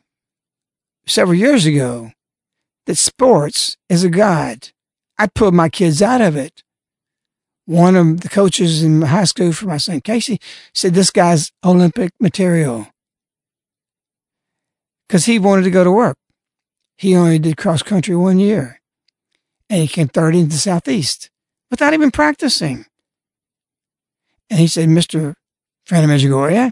several 1.06 1.36
years 1.36 1.66
ago 1.66 2.12
that 2.86 2.96
sports 2.96 3.78
is 3.90 4.04
a 4.04 4.10
god. 4.10 4.70
I 5.18 5.28
pulled 5.28 5.54
my 5.54 5.70
kids 5.70 6.02
out 6.02 6.22
of 6.22 6.36
it. 6.36 6.64
One 7.66 7.96
of 7.96 8.22
the 8.22 8.30
coaches 8.30 8.84
in 8.84 9.02
high 9.04 9.26
school 9.26 9.54
for 9.54 9.68
my 9.68 9.78
son 9.78 10.02
Casey 10.02 10.40
said 10.74 10.94
this 10.94 11.12
guy's 11.12 11.52
Olympic 11.64 12.12
material 12.20 12.88
because 15.08 15.26
he 15.26 15.40
wanted 15.40 15.64
to 15.64 15.72
go 15.72 15.84
to 15.84 15.92
work. 15.92 16.18
He 16.98 17.16
only 17.16 17.40
did 17.40 17.58
cross 17.58 17.84
country 17.84 18.16
one 18.16 18.40
year 18.40 18.82
and 19.70 19.82
he 19.82 19.88
came 19.88 20.10
third 20.10 20.36
in 20.36 20.50
the 20.50 20.56
Southeast 20.56 21.30
without 21.70 21.94
even 21.94 22.12
practicing. 22.12 22.86
And 24.50 24.60
he 24.60 24.68
said, 24.68 24.90
Mr. 24.90 25.30
Of 25.30 25.98
Medjugorje, 25.98 26.72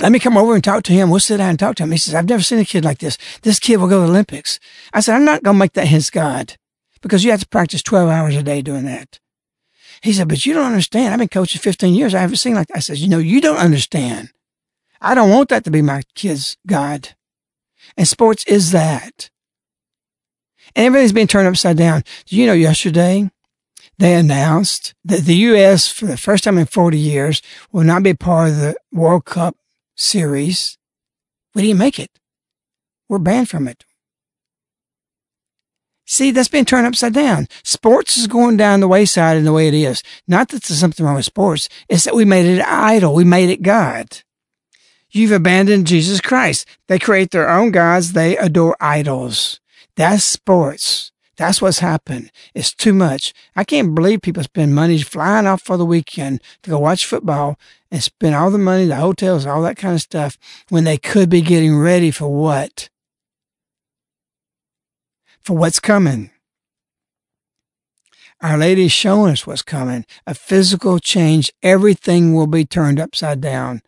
let 0.00 0.12
me 0.12 0.18
come 0.18 0.36
over 0.36 0.54
and 0.54 0.62
talk 0.62 0.82
to 0.84 0.92
him. 0.92 1.10
We'll 1.10 1.20
sit 1.20 1.38
down 1.38 1.50
and 1.50 1.58
talk 1.58 1.76
to 1.76 1.82
him. 1.82 1.90
He 1.90 1.98
says, 1.98 2.14
I've 2.14 2.28
never 2.28 2.42
seen 2.42 2.58
a 2.58 2.64
kid 2.64 2.84
like 2.84 2.98
this. 2.98 3.16
This 3.42 3.58
kid 3.58 3.78
will 3.78 3.88
go 3.88 4.00
to 4.00 4.06
the 4.06 4.12
Olympics. 4.12 4.60
I 4.92 5.00
said, 5.00 5.14
I'm 5.14 5.24
not 5.24 5.42
going 5.42 5.54
to 5.54 5.58
make 5.58 5.72
that 5.72 5.88
his 5.88 6.10
God 6.10 6.56
because 7.00 7.24
you 7.24 7.30
have 7.30 7.40
to 7.40 7.48
practice 7.48 7.82
12 7.82 8.10
hours 8.10 8.36
a 8.36 8.42
day 8.42 8.62
doing 8.62 8.84
that. 8.84 9.20
He 10.02 10.12
said, 10.12 10.28
but 10.28 10.44
you 10.44 10.52
don't 10.52 10.66
understand. 10.66 11.12
I've 11.12 11.18
been 11.18 11.28
coaching 11.28 11.60
15 11.60 11.94
years. 11.94 12.14
I 12.14 12.20
haven't 12.20 12.36
seen 12.36 12.54
like 12.54 12.68
that. 12.68 12.76
I 12.76 12.80
said, 12.80 12.98
you 12.98 13.08
know, 13.08 13.18
you 13.18 13.40
don't 13.40 13.56
understand. 13.56 14.30
I 15.00 15.14
don't 15.14 15.30
want 15.30 15.48
that 15.48 15.64
to 15.64 15.70
be 15.70 15.82
my 15.82 16.02
kid's 16.14 16.56
God. 16.66 17.10
And 17.96 18.06
sports 18.06 18.44
is 18.46 18.72
that. 18.72 19.30
And 20.74 20.86
everything's 20.86 21.12
being 21.12 21.26
turned 21.26 21.48
upside 21.48 21.78
down. 21.78 22.04
Do 22.26 22.36
you 22.36 22.46
know 22.46 22.52
yesterday 22.52 23.30
they 23.98 24.14
announced 24.14 24.94
that 25.04 25.24
the 25.24 25.36
U.S., 25.36 25.90
for 25.90 26.04
the 26.04 26.18
first 26.18 26.44
time 26.44 26.58
in 26.58 26.66
40 26.66 26.98
years, 26.98 27.40
will 27.72 27.84
not 27.84 28.02
be 28.02 28.12
part 28.12 28.50
of 28.50 28.56
the 28.56 28.76
World 28.92 29.24
Cup 29.24 29.56
series. 29.96 30.78
We 31.54 31.62
didn't 31.62 31.78
make 31.78 31.98
it. 31.98 32.10
We're 33.08 33.18
banned 33.18 33.48
from 33.48 33.66
it. 33.66 33.84
See, 36.08 36.30
that's 36.30 36.48
been 36.48 36.64
turned 36.64 36.86
upside 36.86 37.14
down. 37.14 37.48
Sports 37.64 38.16
is 38.16 38.28
going 38.28 38.56
down 38.56 38.78
the 38.78 38.86
wayside 38.86 39.36
in 39.36 39.44
the 39.44 39.52
way 39.52 39.66
it 39.66 39.74
is. 39.74 40.04
Not 40.28 40.50
that 40.50 40.62
there's 40.62 40.78
something 40.78 41.04
wrong 41.04 41.16
with 41.16 41.24
sports. 41.24 41.68
It's 41.88 42.04
that 42.04 42.14
we 42.14 42.24
made 42.24 42.46
it 42.46 42.62
idol. 42.62 43.12
We 43.14 43.24
made 43.24 43.50
it 43.50 43.62
God. 43.62 44.22
You've 45.10 45.32
abandoned 45.32 45.88
Jesus 45.88 46.20
Christ. 46.20 46.66
They 46.86 47.00
create 47.00 47.32
their 47.32 47.48
own 47.48 47.72
gods. 47.72 48.12
They 48.12 48.36
adore 48.36 48.76
idols. 48.80 49.60
That's 49.96 50.22
sports. 50.22 51.10
That's 51.36 51.60
what's 51.60 51.80
happened. 51.80 52.30
It's 52.54 52.72
too 52.72 52.94
much. 52.94 53.34
I 53.54 53.64
can't 53.64 53.94
believe 53.94 54.22
people 54.22 54.42
spend 54.42 54.74
money 54.74 55.00
flying 55.02 55.46
off 55.46 55.62
for 55.62 55.76
the 55.76 55.84
weekend 55.84 56.40
to 56.62 56.70
go 56.70 56.78
watch 56.78 57.04
football 57.04 57.58
and 57.90 58.02
spend 58.02 58.34
all 58.34 58.50
the 58.50 58.58
money, 58.58 58.86
the 58.86 58.96
hotels, 58.96 59.44
all 59.44 59.62
that 59.62 59.76
kind 59.76 59.94
of 59.94 60.00
stuff 60.00 60.38
when 60.70 60.84
they 60.84 60.96
could 60.96 61.28
be 61.28 61.42
getting 61.42 61.76
ready 61.76 62.10
for 62.10 62.28
what? 62.28 62.88
For 65.42 65.56
what's 65.56 65.78
coming. 65.78 66.30
Our 68.40 68.58
Lady's 68.58 68.92
showing 68.92 69.32
us 69.32 69.46
what's 69.46 69.62
coming. 69.62 70.04
A 70.26 70.34
physical 70.34 70.98
change. 70.98 71.52
Everything 71.62 72.34
will 72.34 72.46
be 72.46 72.64
turned 72.64 73.00
upside 73.00 73.40
down. 73.40 73.82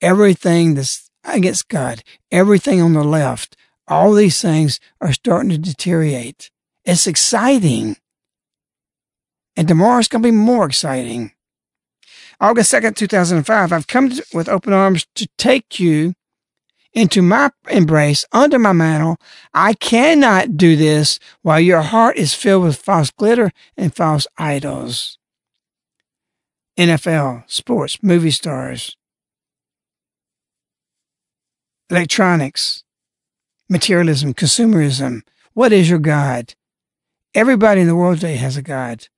Everything 0.00 0.74
that's 0.74 1.10
against 1.24 1.68
God, 1.68 2.02
everything 2.30 2.80
on 2.80 2.92
the 2.92 3.04
left, 3.04 3.56
all 3.88 4.12
these 4.12 4.40
things 4.40 4.78
are 5.00 5.12
starting 5.12 5.50
to 5.50 5.58
deteriorate. 5.58 6.50
It's 6.84 7.06
exciting. 7.06 7.96
And 9.56 9.68
tomorrow's 9.68 10.08
going 10.08 10.22
to 10.22 10.26
be 10.26 10.36
more 10.36 10.66
exciting. 10.66 11.32
August 12.40 12.72
2nd, 12.72 12.96
2005, 12.96 13.72
I've 13.72 13.86
come 13.86 14.12
with 14.32 14.48
open 14.48 14.72
arms 14.72 15.06
to 15.14 15.28
take 15.38 15.78
you 15.78 16.14
into 16.92 17.22
my 17.22 17.50
embrace 17.70 18.24
under 18.32 18.58
my 18.58 18.72
mantle. 18.72 19.16
I 19.52 19.74
cannot 19.74 20.56
do 20.56 20.76
this 20.76 21.18
while 21.42 21.60
your 21.60 21.82
heart 21.82 22.16
is 22.16 22.34
filled 22.34 22.64
with 22.64 22.76
false 22.76 23.10
glitter 23.10 23.52
and 23.76 23.94
false 23.94 24.26
idols. 24.38 25.18
NFL, 26.78 27.44
sports, 27.48 28.02
movie 28.02 28.32
stars, 28.32 28.96
electronics, 31.88 32.82
materialism, 33.68 34.34
consumerism. 34.34 35.22
What 35.52 35.72
is 35.72 35.88
your 35.88 36.00
God? 36.00 36.54
Everybody 37.34 37.80
in 37.80 37.88
the 37.88 37.96
world 37.96 38.20
today 38.20 38.36
has 38.36 38.56
a 38.56 38.62
God. 38.62 39.08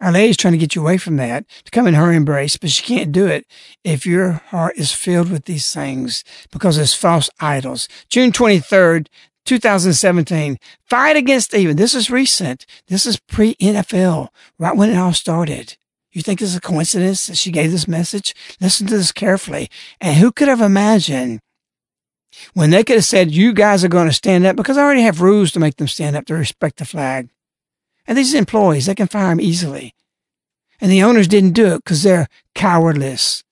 Our 0.00 0.10
Lady's 0.10 0.36
trying 0.36 0.52
to 0.52 0.58
get 0.58 0.74
you 0.74 0.82
away 0.82 0.98
from 0.98 1.14
that 1.18 1.46
to 1.64 1.70
come 1.70 1.86
in 1.86 1.94
her 1.94 2.10
embrace, 2.12 2.56
but 2.56 2.70
she 2.70 2.82
can't 2.82 3.12
do 3.12 3.26
it 3.28 3.46
if 3.84 4.04
your 4.04 4.32
heart 4.32 4.76
is 4.76 4.90
filled 4.90 5.30
with 5.30 5.44
these 5.44 5.72
things 5.72 6.24
because 6.50 6.76
it's 6.76 6.92
false 6.92 7.30
idols. 7.38 7.86
June 8.08 8.32
23rd, 8.32 9.06
2017. 9.44 10.58
Fight 10.86 11.16
against 11.16 11.54
evil. 11.54 11.72
This 11.72 11.94
is 11.94 12.10
recent. 12.10 12.66
This 12.88 13.06
is 13.06 13.20
pre 13.20 13.54
NFL, 13.56 14.30
right 14.58 14.76
when 14.76 14.90
it 14.90 14.96
all 14.96 15.12
started. 15.12 15.76
You 16.10 16.22
think 16.22 16.42
it's 16.42 16.56
a 16.56 16.60
coincidence 16.60 17.28
that 17.28 17.36
she 17.36 17.52
gave 17.52 17.70
this 17.70 17.86
message? 17.86 18.34
Listen 18.60 18.88
to 18.88 18.96
this 18.96 19.12
carefully. 19.12 19.70
And 20.00 20.16
who 20.16 20.32
could 20.32 20.48
have 20.48 20.60
imagined 20.60 21.38
when 22.54 22.70
they 22.70 22.84
could 22.84 22.96
have 22.96 23.04
said, 23.04 23.30
you 23.30 23.52
guys 23.52 23.84
are 23.84 23.88
going 23.88 24.08
to 24.08 24.12
stand 24.12 24.46
up 24.46 24.56
because 24.56 24.76
I 24.76 24.82
already 24.82 25.02
have 25.02 25.20
rules 25.20 25.52
to 25.52 25.60
make 25.60 25.76
them 25.76 25.88
stand 25.88 26.16
up 26.16 26.26
to 26.26 26.34
respect 26.34 26.78
the 26.78 26.84
flag. 26.84 27.28
And 28.06 28.16
these 28.16 28.34
employees, 28.34 28.86
they 28.86 28.94
can 28.94 29.08
fire 29.08 29.28
them 29.28 29.40
easily. 29.40 29.94
And 30.80 30.90
the 30.90 31.02
owners 31.02 31.28
didn't 31.28 31.52
do 31.52 31.66
it 31.74 31.84
because 31.84 32.02
they're 32.02 32.28
cowardless. 32.54 33.44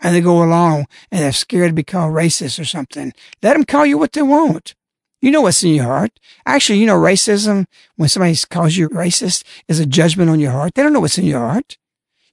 And 0.00 0.14
they 0.14 0.20
go 0.20 0.42
along 0.42 0.86
and 1.10 1.20
they're 1.20 1.32
scared 1.32 1.70
to 1.70 1.74
be 1.74 1.82
called 1.82 2.14
racist 2.14 2.60
or 2.60 2.64
something. 2.64 3.12
Let 3.42 3.54
them 3.54 3.64
call 3.64 3.86
you 3.86 3.98
what 3.98 4.12
they 4.12 4.22
want. 4.22 4.74
You 5.20 5.30
know 5.30 5.40
what's 5.40 5.64
in 5.64 5.74
your 5.74 5.84
heart. 5.84 6.20
Actually, 6.44 6.78
you 6.78 6.86
know, 6.86 7.00
racism, 7.00 7.66
when 7.96 8.08
somebody 8.08 8.36
calls 8.50 8.76
you 8.76 8.88
racist, 8.90 9.42
is 9.66 9.80
a 9.80 9.86
judgment 9.86 10.30
on 10.30 10.38
your 10.38 10.52
heart. 10.52 10.74
They 10.74 10.82
don't 10.82 10.92
know 10.92 11.00
what's 11.00 11.18
in 11.18 11.24
your 11.24 11.40
heart. 11.40 11.78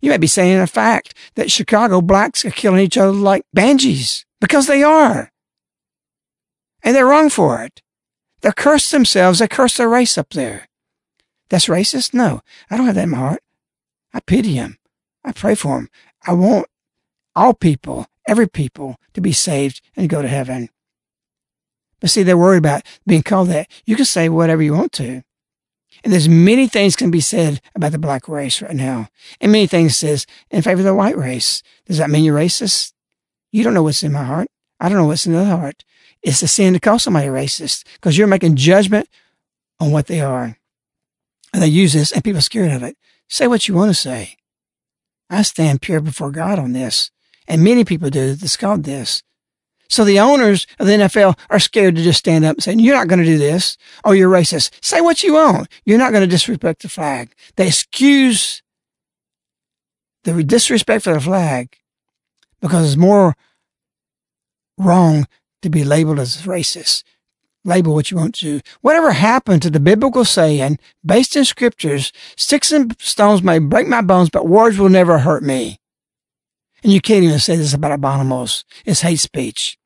You 0.01 0.09
may 0.09 0.17
be 0.17 0.27
saying 0.27 0.59
a 0.59 0.67
fact 0.67 1.15
that 1.35 1.49
Chicago 1.49 2.01
blacks 2.01 2.43
are 2.43 2.51
killing 2.51 2.81
each 2.81 2.97
other 2.97 3.13
like 3.13 3.45
banshees 3.53 4.25
because 4.43 4.67
they 4.67 4.83
are. 4.83 5.31
And 6.83 6.93
they're 6.93 7.05
wrong 7.05 7.29
for 7.29 7.63
it. 7.63 7.81
They 8.41 8.51
curse 8.51 8.91
themselves. 8.91 9.39
They 9.39 9.47
curse 9.47 9.77
their 9.77 9.87
race 9.87 10.17
up 10.17 10.31
there. 10.31 10.67
That's 11.47 11.67
racist? 11.67 12.13
No, 12.13 12.41
I 12.69 12.75
don't 12.75 12.85
have 12.85 12.95
that 12.95 13.05
in 13.05 13.11
my 13.11 13.19
heart. 13.19 13.41
I 14.13 14.19
pity 14.19 14.55
them. 14.55 14.79
I 15.23 15.31
pray 15.31 15.55
for 15.55 15.77
them. 15.77 15.87
I 16.27 16.33
want 16.33 16.67
all 17.33 17.53
people, 17.53 18.07
every 18.27 18.49
people, 18.49 18.97
to 19.13 19.21
be 19.21 19.31
saved 19.31 19.79
and 19.95 20.09
go 20.09 20.21
to 20.21 20.27
heaven. 20.27 20.69
But 22.01 22.09
see, 22.09 22.23
they're 22.23 22.37
worried 22.37 22.57
about 22.57 22.83
being 23.07 23.23
called 23.23 23.47
that. 23.47 23.71
You 23.85 23.95
can 23.95 24.03
say 24.03 24.27
whatever 24.27 24.61
you 24.61 24.73
want 24.73 24.91
to. 24.93 25.23
And 26.03 26.11
there's 26.11 26.27
many 26.27 26.67
things 26.67 26.97
can 26.97 27.11
be 27.11 27.21
said 27.21 27.61
about 27.75 27.93
the 27.93 27.97
black 27.97 28.27
race 28.27 28.61
right 28.61 28.75
now. 28.75 29.07
And 29.39 29.53
many 29.53 29.67
things 29.67 29.95
says 29.95 30.25
in 30.49 30.63
favor 30.63 30.81
of 30.81 30.85
the 30.85 30.93
white 30.93 31.17
race. 31.17 31.63
Does 31.85 31.99
that 31.99 32.09
mean 32.09 32.25
you're 32.25 32.37
racist? 32.37 32.92
You 33.53 33.63
don't 33.63 33.75
know 33.75 33.83
what's 33.83 34.03
in 34.03 34.11
my 34.11 34.23
heart. 34.23 34.47
I 34.79 34.89
don't 34.89 34.97
know 34.97 35.05
what's 35.05 35.27
in 35.27 35.31
the 35.31 35.45
heart. 35.45 35.85
It's 36.23 36.41
a 36.41 36.47
sin 36.47 36.73
to 36.73 36.79
call 36.79 36.97
somebody 36.97 37.27
racist 37.27 37.85
because 37.93 38.17
you're 38.17 38.27
making 38.27 38.55
judgment 38.55 39.07
on 39.79 39.91
what 39.91 40.07
they 40.07 40.21
are. 40.21 40.57
And 41.53 41.61
they 41.61 41.67
use 41.67 41.93
this 41.93 42.11
and 42.11 42.23
people 42.23 42.39
are 42.39 42.41
scared 42.41 42.71
of 42.71 42.81
it. 42.81 42.97
Say 43.29 43.47
what 43.47 43.67
you 43.67 43.75
want 43.75 43.91
to 43.91 43.95
say. 43.95 44.37
I 45.29 45.43
stand 45.43 45.83
pure 45.83 46.01
before 46.01 46.31
God 46.31 46.57
on 46.57 46.73
this. 46.73 47.11
And 47.47 47.63
many 47.63 47.85
people 47.85 48.09
do 48.09 48.33
that's 48.33 48.57
called 48.57 48.85
this. 48.85 49.21
So 49.87 50.03
the 50.03 50.19
owners 50.19 50.65
of 50.79 50.87
the 50.87 50.93
NFL 50.93 51.37
are 51.51 51.59
scared 51.59 51.95
to 51.95 52.01
just 52.03 52.19
stand 52.19 52.43
up 52.43 52.55
and 52.55 52.63
say, 52.63 52.73
you're 52.73 52.95
not 52.95 53.07
going 53.07 53.19
to 53.19 53.25
do 53.25 53.37
this. 53.37 53.77
Oh, 54.03 54.13
you're 54.13 54.31
racist. 54.31 54.71
Say 54.83 54.99
what 54.99 55.21
you 55.21 55.33
want. 55.33 55.67
You're 55.85 55.99
not 55.99 56.11
going 56.11 56.23
to 56.23 56.27
disrespect 56.27 56.81
the 56.81 56.89
flag. 56.89 57.35
They 57.55 57.67
excuse 57.67 58.63
the 60.23 60.43
disrespect 60.43 61.03
for 61.03 61.13
the 61.13 61.19
flag 61.19 61.77
because 62.63 62.87
it's 62.87 62.97
more 62.97 63.35
wrong 64.77 65.27
to 65.61 65.69
be 65.69 65.83
labeled 65.83 66.17
as 66.17 66.43
racist. 66.43 67.03
Label 67.65 67.93
what 67.93 68.09
you 68.09 68.15
want 68.15 68.35
to. 68.35 68.61
Whatever 68.79 69.11
happened 69.11 69.61
to 69.61 69.69
the 69.69 69.81
biblical 69.81 70.23
saying 70.23 70.79
based 71.05 71.35
in 71.35 71.43
scriptures, 71.43 72.13
sticks 72.37 72.71
and 72.71 72.95
stones 72.99 73.43
may 73.43 73.59
break 73.59 73.87
my 73.87 74.01
bones, 74.01 74.29
but 74.29 74.47
words 74.47 74.79
will 74.79 74.89
never 74.89 75.19
hurt 75.19 75.43
me. 75.43 75.77
And 76.83 76.93
you 76.93 77.01
can't 77.01 77.25
even 77.25 77.39
say 77.39 77.57
this 77.57 77.73
about 77.73 77.99
Abominamos. 77.99 78.63
It's 78.85 79.01
hate 79.01 79.19
speech. 79.19 79.77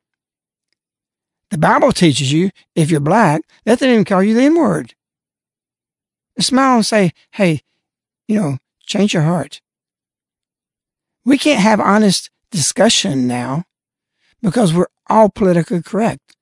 The 1.50 1.58
Bible 1.58 1.90
teaches 1.90 2.32
you 2.32 2.50
if 2.76 2.92
you're 2.92 3.00
black, 3.00 3.42
let 3.66 3.80
them 3.80 3.90
even 3.90 4.04
call 4.04 4.22
you 4.22 4.34
the 4.34 4.42
N 4.42 4.56
word. 4.56 4.94
Smile 6.38 6.76
and 6.76 6.86
say, 6.86 7.12
hey, 7.32 7.62
you 8.28 8.40
know, 8.40 8.58
change 8.86 9.14
your 9.14 9.24
heart. 9.24 9.60
We 11.24 11.38
can't 11.38 11.60
have 11.60 11.80
honest 11.80 12.30
discussion 12.50 13.26
now 13.26 13.64
because 14.42 14.72
we're 14.72 14.86
all 15.08 15.28
politically 15.28 15.82
correct. 15.82 16.36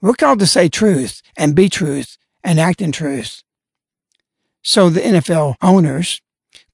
We're 0.00 0.14
called 0.14 0.40
to 0.40 0.46
say 0.46 0.68
truth 0.68 1.22
and 1.36 1.54
be 1.54 1.68
truth 1.68 2.16
and 2.42 2.58
act 2.58 2.80
in 2.80 2.92
truth. 2.92 3.42
So 4.62 4.88
the 4.88 5.00
NFL 5.00 5.56
owners 5.62 6.20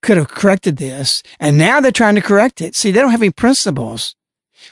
could 0.00 0.16
have 0.16 0.28
corrected 0.28 0.76
this 0.76 1.22
and 1.38 1.58
now 1.58 1.80
they're 1.80 1.92
trying 1.92 2.14
to 2.14 2.20
correct 2.20 2.60
it. 2.60 2.74
See, 2.74 2.90
they 2.90 3.00
don't 3.00 3.10
have 3.10 3.22
any 3.22 3.30
principles. 3.30 4.14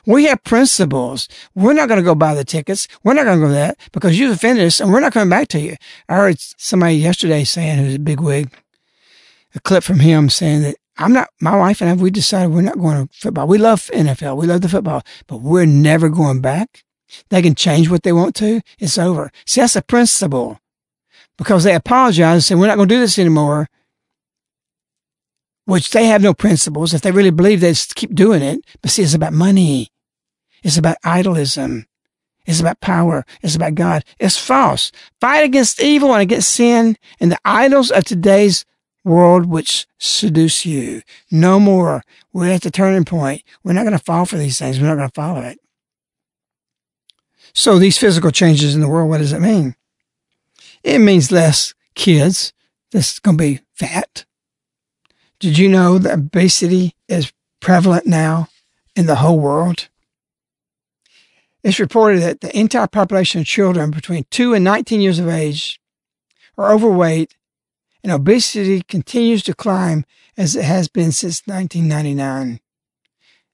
We 0.05 0.25
have 0.25 0.42
principles. 0.44 1.29
We're 1.55 1.72
not 1.72 1.88
going 1.88 2.01
to 2.01 2.05
go 2.05 2.14
buy 2.14 2.35
the 2.35 2.44
tickets. 2.44 2.88
We're 3.03 3.14
not 3.14 3.25
going 3.25 3.40
to 3.40 3.46
go 3.46 3.53
that 3.53 3.79
because 3.92 4.18
you've 4.18 4.35
offended 4.35 4.66
us 4.66 4.81
and 4.81 4.92
we're 4.92 5.01
not 5.01 5.12
coming 5.12 5.31
back 5.31 5.49
to 5.49 5.61
you. 5.61 5.77
I 6.09 6.16
heard 6.16 6.40
somebody 6.40 6.96
yesterday 6.96 7.44
saying, 7.44 7.79
who's 7.79 7.94
a 7.94 8.01
big 8.01 8.20
wig, 8.20 8.53
a 9.55 9.61
clip 9.61 9.85
from 9.85 10.01
him 10.01 10.29
saying 10.29 10.62
that 10.62 10.77
I'm 10.99 11.13
not, 11.13 11.29
my 11.41 11.57
wife 11.57 11.81
and 11.81 11.91
I, 11.91 11.95
we 11.95 12.11
decided 12.11 12.53
we're 12.53 12.63
not 12.63 12.79
going 12.79 13.07
to 13.07 13.15
football. 13.15 13.47
We 13.47 13.59
love 13.59 13.91
NFL. 13.93 14.37
We 14.37 14.47
love 14.47 14.63
the 14.63 14.69
football, 14.69 15.03
but 15.27 15.43
we're 15.43 15.67
never 15.67 16.09
going 16.09 16.41
back. 16.41 16.85
They 17.29 17.43
can 17.43 17.55
change 17.55 17.91
what 17.91 18.03
they 18.03 18.13
want 18.13 18.35
to. 18.37 18.63
It's 18.79 18.99
over. 18.99 19.31
See, 19.45 19.61
that's 19.61 19.77
a 19.77 19.83
principle 19.83 20.59
because 21.39 21.65
they 21.65 21.75
apologize 21.75 22.35
and 22.35 22.45
say, 22.45 22.55
we're 22.55 22.67
not 22.67 22.77
going 22.77 22.89
to 22.89 22.95
do 22.95 23.01
this 23.01 23.19
anymore 23.19 23.69
which 25.67 25.91
they 25.91 26.07
have 26.07 26.23
no 26.23 26.33
principles. 26.33 26.95
If 26.95 27.03
they 27.03 27.11
really 27.11 27.31
believe, 27.31 27.61
they 27.61 27.73
just 27.73 27.97
keep 27.97 28.15
doing 28.15 28.41
it. 28.41 28.65
But 28.81 28.93
see, 28.93 29.03
it's 29.03 29.15
about 29.15 29.33
money. 29.33 29.91
It's 30.63 30.79
about 30.79 30.97
idolism. 31.05 31.85
It's 32.47 32.61
about 32.61 32.81
power. 32.81 33.27
It's 33.43 33.57
about 33.57 33.75
God. 33.75 34.05
It's 34.19 34.39
false. 34.39 34.93
Fight 35.21 35.45
against 35.45 35.83
evil 35.83 36.13
and 36.13 36.23
against 36.23 36.53
sin 36.53 36.97
and 37.21 37.33
the 37.33 37.39
idols 37.45 37.91
of 37.91 38.05
today's 38.05 38.65
world 39.07 39.47
which 39.47 39.87
seduce 39.99 40.66
you. 40.66 41.01
No 41.31 41.61
more. 41.61 42.03
We're 42.33 42.53
at 42.53 42.62
the 42.62 42.71
turning 42.71 43.05
point. 43.05 43.42
We're 43.62 43.73
not 43.73 43.85
going 43.85 43.97
to 43.97 44.05
fall 44.05 44.27
for 44.27 44.37
these 44.37 44.59
things. 44.59 44.81
We're 44.81 44.88
not 44.88 44.97
going 44.97 45.09
to 45.09 45.14
follow 45.14 45.40
it. 45.42 45.61
So 47.55 47.79
these 47.79 47.97
physical 47.97 48.33
changes 48.33 48.75
in 48.75 48.81
the 48.81 48.88
world, 48.88 49.09
what 49.09 49.19
does 49.19 49.33
it 49.33 49.40
mean? 49.40 49.77
It 50.83 50.99
means 50.99 51.33
less 51.33 51.73
kids 51.95 52.53
that's 52.90 53.19
going 53.21 53.38
to 53.38 53.42
be 53.42 53.61
fat. 53.75 54.25
Did 55.38 55.57
you 55.57 55.69
know 55.69 55.99
that 55.99 56.19
obesity 56.19 56.95
is 57.09 57.33
prevalent 57.61 58.07
now 58.07 58.49
in 58.97 59.07
the 59.07 59.16
whole 59.16 59.38
world? 59.38 59.88
It's 61.62 61.81
reported 61.81 62.23
that 62.23 62.40
the 62.40 62.59
entire 62.59 62.87
population 62.87 63.40
of 63.40 63.47
children 63.47 63.90
between 63.90 64.27
2 64.31 64.53
and 64.55 64.64
19 64.64 65.01
years 65.01 65.19
of 65.19 65.29
age 65.29 65.81
are 66.59 66.73
overweight, 66.73 67.35
and 68.07 68.12
obesity 68.12 68.83
continues 68.83 69.42
to 69.42 69.53
climb 69.53 70.05
as 70.37 70.55
it 70.55 70.64
has 70.64 70.87
been 70.87 71.11
since 71.11 71.42
1999. 71.45 72.61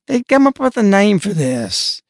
They 0.07 0.23
come 0.25 0.47
up 0.47 0.61
with 0.61 0.77
a 0.77 0.83
name 0.83 1.21
for 1.21 1.31
this. 1.31 2.03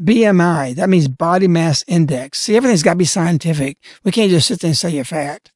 BMI, 0.00 0.76
that 0.76 0.88
means 0.88 1.08
body 1.08 1.48
mass 1.48 1.82
index. 1.88 2.38
See, 2.38 2.54
everything's 2.54 2.84
got 2.84 2.92
to 2.92 2.98
be 2.98 3.04
scientific. 3.04 3.78
We 4.04 4.12
can't 4.12 4.30
just 4.30 4.46
sit 4.46 4.60
there 4.60 4.68
and 4.68 4.78
say 4.78 4.90
you're 4.90 5.02
fat. 5.02 5.50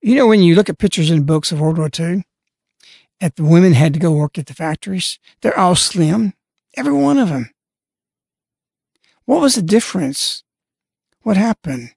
You 0.00 0.14
know, 0.14 0.26
when 0.26 0.40
you 0.40 0.54
look 0.54 0.70
at 0.70 0.78
pictures 0.78 1.10
in 1.10 1.24
books 1.24 1.52
of 1.52 1.60
World 1.60 1.76
War 1.76 1.90
II, 1.94 2.24
that 3.20 3.36
the 3.36 3.44
women 3.44 3.74
had 3.74 3.92
to 3.92 4.00
go 4.00 4.12
work 4.12 4.38
at 4.38 4.46
the 4.46 4.54
factories, 4.54 5.18
they're 5.42 5.58
all 5.58 5.76
slim, 5.76 6.32
every 6.74 6.94
one 6.94 7.18
of 7.18 7.28
them. 7.28 7.50
What 9.26 9.42
was 9.42 9.56
the 9.56 9.62
difference? 9.62 10.42
What 11.20 11.36
happened? 11.36 11.90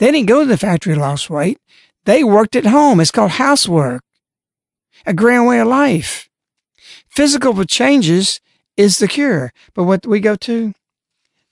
They 0.00 0.10
didn't 0.10 0.26
go 0.28 0.40
to 0.40 0.46
the 0.46 0.56
factory 0.56 0.94
to 0.94 1.08
lose 1.08 1.30
weight. 1.30 1.58
They 2.04 2.24
worked 2.24 2.56
at 2.56 2.66
home. 2.66 2.98
It's 2.98 3.12
called 3.12 3.32
housework. 3.32 4.02
A 5.06 5.14
grand 5.14 5.46
way 5.46 5.60
of 5.60 5.68
life. 5.68 6.28
Physical 7.08 7.64
changes 7.64 8.40
is 8.76 8.98
the 8.98 9.06
cure. 9.06 9.52
But 9.74 9.84
what 9.84 10.06
we 10.06 10.18
go 10.18 10.34
to? 10.34 10.72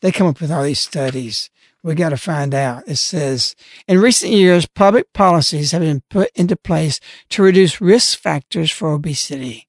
They 0.00 0.10
come 0.10 0.26
up 0.26 0.40
with 0.40 0.50
all 0.50 0.64
these 0.64 0.80
studies 0.80 1.50
we 1.82 1.94
got 1.94 2.10
to 2.10 2.16
find 2.16 2.54
out. 2.54 2.84
It 2.86 2.96
says, 2.96 3.54
in 3.86 4.00
recent 4.00 4.32
years, 4.32 4.66
public 4.66 5.12
policies 5.12 5.72
have 5.72 5.82
been 5.82 6.02
put 6.10 6.30
into 6.34 6.56
place 6.56 7.00
to 7.30 7.42
reduce 7.42 7.80
risk 7.80 8.18
factors 8.18 8.70
for 8.70 8.92
obesity, 8.92 9.68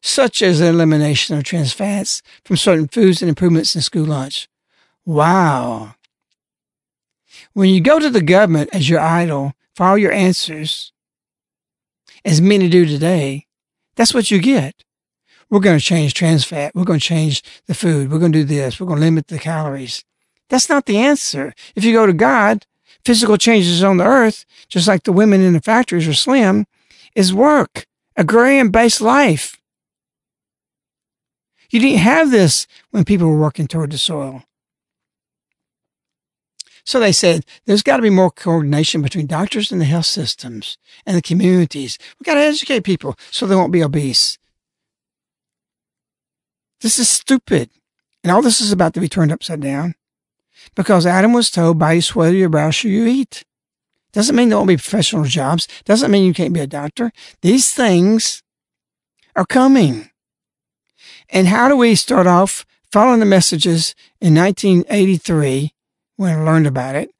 such 0.00 0.42
as 0.42 0.58
the 0.58 0.66
elimination 0.66 1.36
of 1.36 1.44
trans 1.44 1.72
fats 1.72 2.22
from 2.44 2.56
certain 2.56 2.88
foods 2.88 3.22
and 3.22 3.28
improvements 3.28 3.76
in 3.76 3.82
school 3.82 4.06
lunch. 4.06 4.48
Wow. 5.04 5.94
When 7.54 7.68
you 7.70 7.80
go 7.80 8.00
to 8.00 8.10
the 8.10 8.20
government 8.20 8.70
as 8.72 8.88
your 8.88 9.00
idol 9.00 9.54
for 9.74 9.86
all 9.86 9.96
your 9.96 10.12
answers, 10.12 10.92
as 12.24 12.40
many 12.40 12.68
do 12.68 12.84
today, 12.84 13.46
that's 13.94 14.12
what 14.12 14.30
you 14.30 14.40
get. 14.40 14.84
We're 15.48 15.60
going 15.60 15.78
to 15.78 15.84
change 15.84 16.14
trans 16.14 16.44
fat. 16.44 16.74
We're 16.74 16.84
going 16.84 16.98
to 16.98 17.04
change 17.04 17.42
the 17.66 17.74
food. 17.74 18.10
We're 18.10 18.18
going 18.18 18.32
to 18.32 18.40
do 18.40 18.44
this. 18.44 18.80
We're 18.80 18.88
going 18.88 18.98
to 18.98 19.04
limit 19.04 19.28
the 19.28 19.38
calories. 19.38 20.04
That's 20.48 20.68
not 20.68 20.86
the 20.86 20.98
answer. 20.98 21.54
If 21.76 21.84
you 21.84 21.92
go 21.92 22.06
to 22.06 22.12
God, 22.12 22.66
physical 23.04 23.36
changes 23.36 23.84
on 23.84 23.98
the 23.98 24.04
earth, 24.04 24.44
just 24.68 24.88
like 24.88 25.04
the 25.04 25.12
women 25.12 25.40
in 25.40 25.52
the 25.52 25.60
factories 25.60 26.08
are 26.08 26.14
slim, 26.14 26.66
is 27.14 27.32
work, 27.32 27.86
agrarian 28.16 28.70
based 28.70 29.00
life. 29.00 29.60
You 31.70 31.78
didn't 31.78 32.00
have 32.00 32.32
this 32.32 32.66
when 32.90 33.04
people 33.04 33.28
were 33.28 33.38
working 33.38 33.68
toward 33.68 33.92
the 33.92 33.98
soil. 33.98 34.42
So 36.84 37.00
they 37.00 37.12
said 37.12 37.46
there's 37.64 37.82
got 37.82 37.96
to 37.96 38.02
be 38.02 38.10
more 38.10 38.30
coordination 38.30 39.00
between 39.02 39.26
doctors 39.26 39.72
and 39.72 39.80
the 39.80 39.86
health 39.86 40.06
systems 40.06 40.76
and 41.06 41.16
the 41.16 41.22
communities. 41.22 41.98
We've 42.18 42.26
got 42.26 42.34
to 42.34 42.40
educate 42.40 42.84
people 42.84 43.16
so 43.30 43.46
they 43.46 43.56
won't 43.56 43.72
be 43.72 43.82
obese. 43.82 44.38
This 46.80 46.98
is 46.98 47.08
stupid. 47.08 47.70
And 48.22 48.30
all 48.30 48.42
this 48.42 48.60
is 48.60 48.72
about 48.72 48.94
to 48.94 49.00
be 49.00 49.08
turned 49.08 49.32
upside 49.32 49.60
down 49.60 49.94
because 50.74 51.06
Adam 51.06 51.32
was 51.32 51.50
told 51.50 51.78
by 51.78 51.96
his 51.96 52.06
sweat 52.06 52.34
your 52.34 52.48
brow 52.48 52.70
shall 52.70 52.90
you 52.90 53.06
eat. 53.06 53.44
Doesn't 54.12 54.36
mean 54.36 54.48
there 54.48 54.58
won't 54.58 54.68
be 54.68 54.76
professional 54.76 55.24
jobs. 55.24 55.66
Doesn't 55.84 56.10
mean 56.10 56.24
you 56.24 56.34
can't 56.34 56.54
be 56.54 56.60
a 56.60 56.66
doctor. 56.66 57.12
These 57.42 57.72
things 57.72 58.42
are 59.34 59.44
coming. 59.44 60.10
And 61.28 61.48
how 61.48 61.68
do 61.68 61.76
we 61.76 61.94
start 61.96 62.26
off 62.26 62.64
following 62.92 63.20
the 63.20 63.26
messages 63.26 63.94
in 64.20 64.34
1983 64.34 65.73
when 66.16 66.38
I 66.38 66.42
learned 66.42 66.66
about 66.66 66.94
it? 66.94 67.10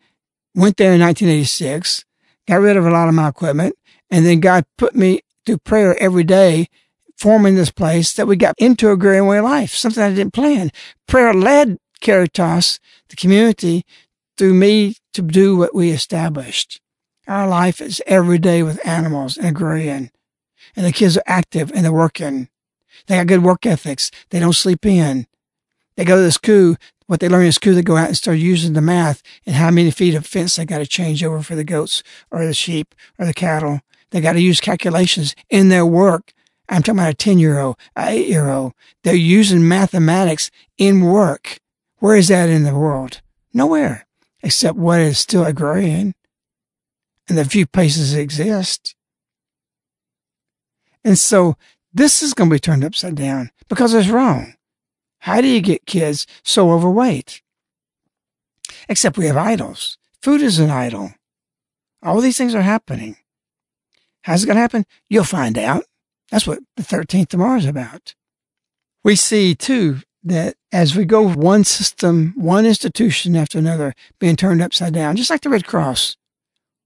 Went 0.55 0.77
there 0.77 0.93
in 0.93 1.01
1986, 1.01 2.05
got 2.47 2.57
rid 2.57 2.77
of 2.77 2.87
a 2.87 2.91
lot 2.91 3.09
of 3.09 3.15
my 3.15 3.29
equipment, 3.29 3.75
And 4.11 4.25
then 4.25 4.41
God 4.41 4.65
put 4.79 4.95
me 4.95 5.21
through 5.45 5.59
prayer 5.59 5.97
every 5.99 6.25
day, 6.25 6.69
forming 7.17 7.55
this 7.55 7.71
place 7.71 8.13
that 8.13 8.27
we 8.27 8.37
got 8.37 8.55
into 8.59 8.91
a 8.91 8.97
growing 8.97 9.27
way 9.27 9.39
of 9.39 9.45
life, 9.45 9.75
something 9.75 10.03
I 10.03 10.11
didn't 10.11 10.33
plan. 10.33 10.71
Prayer 11.09 11.35
led 11.35 11.79
Caritas, 12.01 12.79
the 13.09 13.17
community, 13.17 13.85
through 14.37 14.55
me 14.55 14.97
to 15.13 15.23
do 15.23 15.57
what 15.57 15.75
we 15.75 15.91
established. 15.91 16.81
Our 17.27 17.49
life 17.49 17.81
is 17.81 18.03
every 18.07 18.39
day 18.39 18.63
with 18.63 18.87
animals 18.87 19.37
and 19.37 19.49
agrarian. 19.49 20.11
And 20.77 20.85
the 20.85 20.93
kids 20.93 21.17
are 21.17 21.23
active 21.27 21.73
and 21.73 21.85
they're 21.85 21.93
working. 21.93 22.49
They 23.07 23.17
got 23.17 23.27
good 23.27 23.43
work 23.43 23.65
ethics. 23.65 24.11
They 24.31 24.41
don't 24.41 24.53
sleep 24.53 24.85
in. 24.85 25.27
They 25.97 26.05
go 26.05 26.17
to 26.17 26.23
the 26.23 26.33
school. 26.33 26.77
What 27.07 27.21
they 27.21 27.29
learn 27.29 27.47
in 27.47 27.53
school, 27.53 27.75
they 27.75 27.83
go 27.83 27.97
out 27.97 28.09
and 28.09 28.17
start 28.17 28.39
using 28.39 28.73
the 28.73 28.81
math 28.81 29.23
and 29.45 29.57
how 29.57 29.71
many 29.71 29.91
feet 29.91 30.15
of 30.15 30.27
fence 30.27 30.57
they 30.57 30.65
got 30.65 30.79
to 30.79 30.87
change 30.87 31.23
over 31.23 31.43
for 31.43 31.55
the 31.55 31.65
goats 31.65 32.03
or 32.31 32.47
the 32.47 32.55
sheep 32.55 32.95
or 33.19 33.27
the 33.27 33.35
cattle. 33.35 33.81
They 34.11 34.21
got 34.21 34.35
to 34.35 34.41
use 34.41 34.61
calculations 34.61 35.35
in 35.51 35.69
their 35.69 35.85
work. 35.85 36.33
I'm 36.69 36.83
talking 36.83 37.01
about 37.01 37.11
a 37.11 37.15
10 37.15 37.39
year 37.39 37.59
old, 37.59 37.77
an 37.95 38.09
eight 38.09 38.29
year 38.29 38.49
old. 38.49 38.73
They're 39.03 39.15
using 39.15 39.69
mathematics 39.69 40.51
in 40.79 41.03
work. 41.03 41.59
Where 41.99 42.17
is 42.17 42.29
that 42.29 42.49
in 42.49 42.63
the 42.63 42.75
world? 42.75 43.21
Nowhere 43.53 44.07
except 44.45 44.77
what 44.77 45.01
is 45.01 45.19
still 45.19 45.45
agrarian 45.45 46.15
and 47.29 47.39
the 47.39 47.45
few 47.45 47.67
places 47.67 48.15
exist. 48.15 48.95
And 51.03 51.19
so 51.19 51.57
this 51.93 52.23
is 52.23 52.35
going 52.35 52.51
to 52.51 52.55
be 52.55 52.61
turned 52.61 52.85
upside 52.85 53.15
down 53.15 53.51
because 53.69 53.95
it's 53.95 54.09
wrong. 54.09 54.54
How 55.25 55.41
do 55.41 55.49
you 55.49 55.63
get 55.63 55.87
kids 55.87 56.27
so 56.43 56.71
overweight? 56.71 57.41
Except 58.91 59.17
we 59.17 59.25
have 59.25 59.39
idols. 59.39 59.97
Food 60.21 60.43
is 60.43 60.59
an 60.59 60.69
idol. 60.69 61.15
All 62.03 62.21
these 62.21 62.37
things 62.37 62.55
are 62.55 62.61
happening. 62.61 63.17
How's 64.25 64.45
it 64.45 64.47
going 64.47 64.57
to 64.57 64.61
happen? 64.61 64.85
You'll 65.09 65.25
find 65.25 65.57
out. 65.57 65.85
That's 66.31 66.47
what 66.47 66.59
the 66.77 66.83
13th 66.83 67.29
tomorrow 67.29 67.57
is 67.57 67.65
about. 67.65 68.15
We 69.03 69.17
see 69.17 69.55
too 69.55 70.03
that 70.23 70.57
as 70.71 70.95
we 70.95 71.07
go 71.07 71.27
one 71.27 71.65
system, 71.65 72.35
one 72.37 72.67
institution 72.67 73.35
after 73.35 73.59
another 73.59 73.95
being 74.19 74.37
turned 74.37 74.61
upside 74.61 74.93
down, 74.93 75.17
just 75.17 75.31
like 75.31 75.41
the 75.41 75.49
Red 75.49 75.67
Cross. 75.67 76.19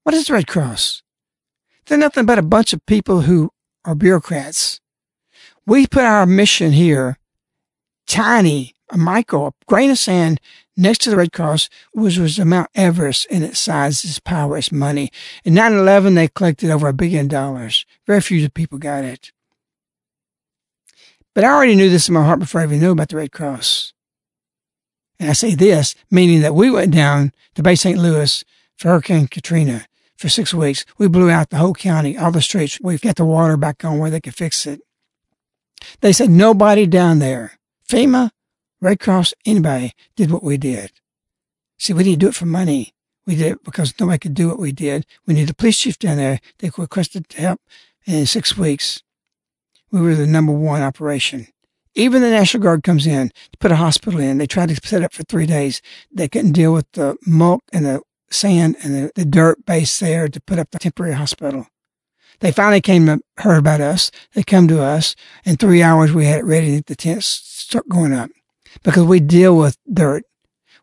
What 0.04 0.14
is 0.14 0.28
the 0.28 0.34
Red 0.34 0.46
Cross? 0.46 1.02
They're 1.86 1.98
nothing 1.98 2.24
but 2.24 2.38
a 2.38 2.42
bunch 2.42 2.72
of 2.72 2.86
people 2.86 3.22
who 3.22 3.50
are 3.84 3.96
bureaucrats. 3.96 4.80
We 5.66 5.88
put 5.88 6.04
our 6.04 6.24
mission 6.24 6.70
here, 6.70 7.17
tiny, 8.08 8.74
a 8.90 8.98
micro, 8.98 9.46
a 9.46 9.52
grain 9.66 9.90
of 9.90 9.98
sand 9.98 10.40
next 10.76 10.98
to 11.02 11.10
the 11.10 11.16
Red 11.16 11.32
Cross, 11.32 11.68
which 11.92 12.18
was 12.18 12.38
Mount 12.38 12.70
Everest 12.74 13.26
in 13.26 13.42
its 13.42 13.58
size, 13.58 14.04
its 14.04 14.18
power, 14.18 14.56
its 14.58 14.72
money. 14.72 15.10
In 15.44 15.54
9-11, 15.54 16.14
they 16.14 16.28
collected 16.28 16.70
over 16.70 16.88
a 16.88 16.92
billion 16.92 17.28
dollars. 17.28 17.84
Very 18.06 18.20
few 18.20 18.48
people 18.48 18.78
got 18.78 19.04
it. 19.04 19.32
But 21.34 21.44
I 21.44 21.48
already 21.52 21.76
knew 21.76 21.90
this 21.90 22.08
in 22.08 22.14
my 22.14 22.24
heart 22.24 22.40
before 22.40 22.60
I 22.60 22.64
even 22.64 22.80
knew 22.80 22.92
about 22.92 23.10
the 23.10 23.16
Red 23.16 23.32
Cross. 23.32 23.92
And 25.20 25.30
I 25.30 25.32
say 25.32 25.54
this, 25.54 25.94
meaning 26.10 26.40
that 26.40 26.54
we 26.54 26.70
went 26.70 26.92
down 26.92 27.32
to 27.54 27.62
Bay 27.62 27.74
St. 27.74 27.98
Louis 27.98 28.44
for 28.76 28.88
Hurricane 28.88 29.26
Katrina 29.26 29.86
for 30.16 30.28
six 30.28 30.54
weeks. 30.54 30.84
We 30.96 31.08
blew 31.08 31.30
out 31.30 31.50
the 31.50 31.58
whole 31.58 31.74
county, 31.74 32.16
all 32.16 32.30
the 32.30 32.42
streets. 32.42 32.80
We've 32.80 33.00
got 33.00 33.16
the 33.16 33.24
water 33.24 33.56
back 33.56 33.84
on 33.84 33.98
where 33.98 34.10
they 34.10 34.20
could 34.20 34.34
fix 34.34 34.66
it. 34.66 34.80
They 36.00 36.12
said 36.12 36.30
nobody 36.30 36.86
down 36.86 37.18
there, 37.18 37.58
FEMA, 37.88 38.30
Red 38.80 39.00
Cross, 39.00 39.34
anybody 39.46 39.92
did 40.14 40.30
what 40.30 40.44
we 40.44 40.56
did. 40.56 40.92
See, 41.78 41.92
we 41.92 42.04
didn't 42.04 42.20
do 42.20 42.28
it 42.28 42.34
for 42.34 42.46
money. 42.46 42.94
We 43.26 43.34
did 43.34 43.52
it 43.52 43.64
because 43.64 43.98
nobody 43.98 44.18
could 44.18 44.34
do 44.34 44.48
what 44.48 44.58
we 44.58 44.72
did. 44.72 45.06
We 45.26 45.34
needed 45.34 45.50
a 45.50 45.54
police 45.54 45.78
chief 45.78 45.98
down 45.98 46.18
there. 46.18 46.40
They 46.58 46.70
requested 46.76 47.26
help. 47.32 47.60
And 48.06 48.16
in 48.16 48.26
six 48.26 48.56
weeks, 48.56 49.02
we 49.90 50.00
were 50.00 50.14
the 50.14 50.26
number 50.26 50.52
one 50.52 50.82
operation. 50.82 51.48
Even 51.94 52.22
the 52.22 52.30
National 52.30 52.62
Guard 52.62 52.84
comes 52.84 53.06
in 53.06 53.28
to 53.28 53.58
put 53.58 53.72
a 53.72 53.76
hospital 53.76 54.20
in. 54.20 54.38
They 54.38 54.46
tried 54.46 54.68
to 54.68 54.86
set 54.86 55.02
up 55.02 55.12
for 55.12 55.24
three 55.24 55.46
days. 55.46 55.82
They 56.12 56.28
couldn't 56.28 56.52
deal 56.52 56.72
with 56.72 56.90
the 56.92 57.16
muck 57.26 57.62
and 57.72 57.86
the 57.86 58.02
sand 58.30 58.76
and 58.82 58.94
the, 58.94 59.12
the 59.14 59.24
dirt 59.24 59.64
base 59.64 59.98
there 59.98 60.28
to 60.28 60.40
put 60.42 60.58
up 60.58 60.70
the 60.70 60.78
temporary 60.78 61.14
hospital. 61.14 61.66
They 62.40 62.52
finally 62.52 62.80
came 62.80 63.06
to 63.06 63.20
heard 63.38 63.58
about 63.58 63.80
us. 63.80 64.10
They 64.34 64.42
come 64.42 64.68
to 64.68 64.82
us. 64.82 65.16
In 65.44 65.56
three 65.56 65.82
hours, 65.82 66.12
we 66.12 66.26
had 66.26 66.40
it 66.40 66.44
ready. 66.44 66.80
The 66.80 66.94
tents 66.94 67.26
start 67.68 67.88
going 67.88 68.14
up 68.14 68.30
because 68.82 69.04
we 69.04 69.20
deal 69.20 69.54
with 69.54 69.76
dirt. 69.92 70.24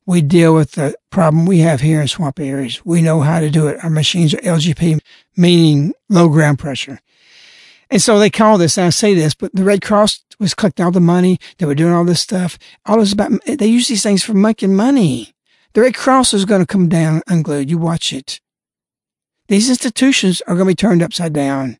We 0.06 0.22
deal 0.22 0.54
with 0.54 0.74
the 0.74 0.96
problem 1.10 1.48
we 1.48 1.60
have 1.60 1.82
here 1.82 2.00
in 2.00 2.08
swampy 2.08 2.48
areas. 2.48 2.86
We 2.86 3.02
know 3.02 3.22
how 3.22 3.40
to 3.40 3.50
do 3.50 3.68
it. 3.68 3.84
Our 3.84 3.90
machines 3.90 4.36
are 4.36 4.42
LGP, 4.42 5.00
meaning 5.36 5.94
low 6.10 6.30
ground 6.30 6.60
pressure. 6.60 7.00
And 7.90 8.02
so 8.02 8.20
they 8.20 8.30
call 8.30 8.60
this, 8.60 8.78
and 8.78 8.86
I 8.86 8.90
say 8.92 9.16
this, 9.16 9.34
but 9.34 9.54
the 9.56 9.64
Red 9.64 9.82
Cross 9.82 10.24
was 10.40 10.54
collecting 10.54 10.86
all 10.86 10.92
the 10.92 11.00
money. 11.00 11.40
They 11.58 11.66
were 11.66 11.74
doing 11.74 11.92
all 11.92 12.06
this 12.06 12.22
stuff. 12.22 12.60
All 12.86 13.00
this 13.00 13.14
about, 13.14 13.32
they 13.48 13.66
use 13.66 13.88
these 13.88 14.04
things 14.04 14.24
for 14.24 14.36
making 14.36 14.76
money. 14.76 15.34
The 15.74 15.82
Red 15.82 15.96
Cross 15.96 16.36
is 16.36 16.46
going 16.46 16.62
to 16.62 16.68
come 16.68 16.88
down 16.88 17.24
unglued. 17.28 17.70
You 17.70 17.80
watch 17.80 18.14
it. 18.14 18.40
These 19.48 19.70
institutions 19.70 20.42
are 20.42 20.54
going 20.54 20.68
to 20.68 20.72
be 20.72 20.76
turned 20.76 21.02
upside 21.02 21.34
down. 21.34 21.80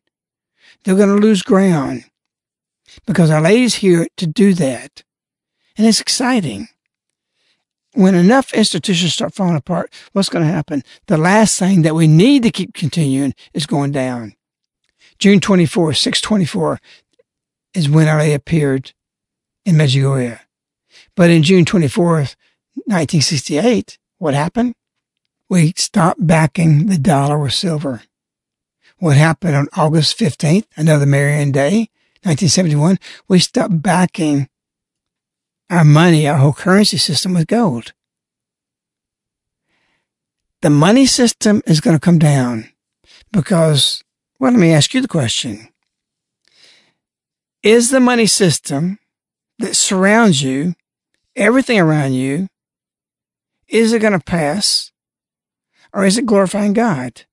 They're 0.82 0.96
going 0.96 1.14
to 1.14 1.26
lose 1.26 1.42
ground 1.42 2.04
because 3.04 3.30
our 3.30 3.40
lady's 3.40 3.76
here 3.76 4.06
to 4.16 4.26
do 4.26 4.54
that. 4.54 5.02
And 5.76 5.86
it's 5.86 6.00
exciting. 6.00 6.68
When 7.92 8.14
enough 8.14 8.52
institutions 8.52 9.14
start 9.14 9.34
falling 9.34 9.56
apart, 9.56 9.92
what's 10.12 10.28
going 10.28 10.44
to 10.44 10.52
happen? 10.52 10.82
The 11.06 11.16
last 11.16 11.58
thing 11.58 11.82
that 11.82 11.94
we 11.94 12.06
need 12.06 12.42
to 12.42 12.50
keep 12.50 12.74
continuing 12.74 13.34
is 13.54 13.66
going 13.66 13.92
down. 13.92 14.34
June 15.18 15.40
24, 15.40 15.94
624 15.94 16.80
is 17.74 17.88
when 17.88 18.08
Our 18.08 18.18
Lady 18.18 18.34
appeared 18.34 18.92
in 19.64 19.76
Medjugorje. 19.76 20.40
But 21.14 21.30
in 21.30 21.42
June 21.42 21.64
24th, 21.64 22.36
1968, 22.84 23.98
what 24.18 24.34
happened? 24.34 24.74
We 25.48 25.72
stopped 25.76 26.26
backing 26.26 26.86
the 26.86 26.98
dollar 26.98 27.38
with 27.38 27.54
silver. 27.54 28.02
What 28.98 29.16
happened 29.16 29.56
on 29.56 29.68
August 29.76 30.18
15th, 30.18 30.66
another 30.76 31.06
Marian 31.06 31.52
Day, 31.52 31.88
1971, 32.26 32.98
we 33.28 33.38
stopped 33.38 33.82
backing 33.82 34.48
our 35.70 35.84
money, 35.84 36.26
our 36.26 36.38
whole 36.38 36.52
currency 36.52 36.96
system 36.96 37.34
with 37.34 37.46
gold. 37.46 37.92
The 40.62 40.70
money 40.70 41.06
system 41.06 41.62
is 41.66 41.80
going 41.80 41.96
to 41.96 42.00
come 42.00 42.18
down 42.18 42.70
because 43.30 44.02
well, 44.38 44.50
let 44.50 44.60
me 44.60 44.72
ask 44.72 44.92
you 44.92 45.00
the 45.00 45.08
question. 45.08 45.68
Is 47.62 47.90
the 47.90 48.00
money 48.00 48.26
system 48.26 48.98
that 49.58 49.76
surrounds 49.76 50.42
you, 50.42 50.74
everything 51.34 51.78
around 51.78 52.14
you, 52.14 52.48
is 53.68 53.92
it 53.92 54.00
going 54.00 54.12
to 54.12 54.20
pass 54.20 54.92
or 55.92 56.04
is 56.04 56.18
it 56.18 56.26
glorifying 56.26 56.74
God? 56.74 57.24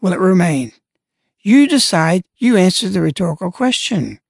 Will 0.00 0.12
it 0.12 0.18
remain? 0.18 0.72
You 1.40 1.68
decide, 1.68 2.24
you 2.38 2.56
answer 2.56 2.88
the 2.88 3.00
rhetorical 3.00 3.52
question. 3.52 4.20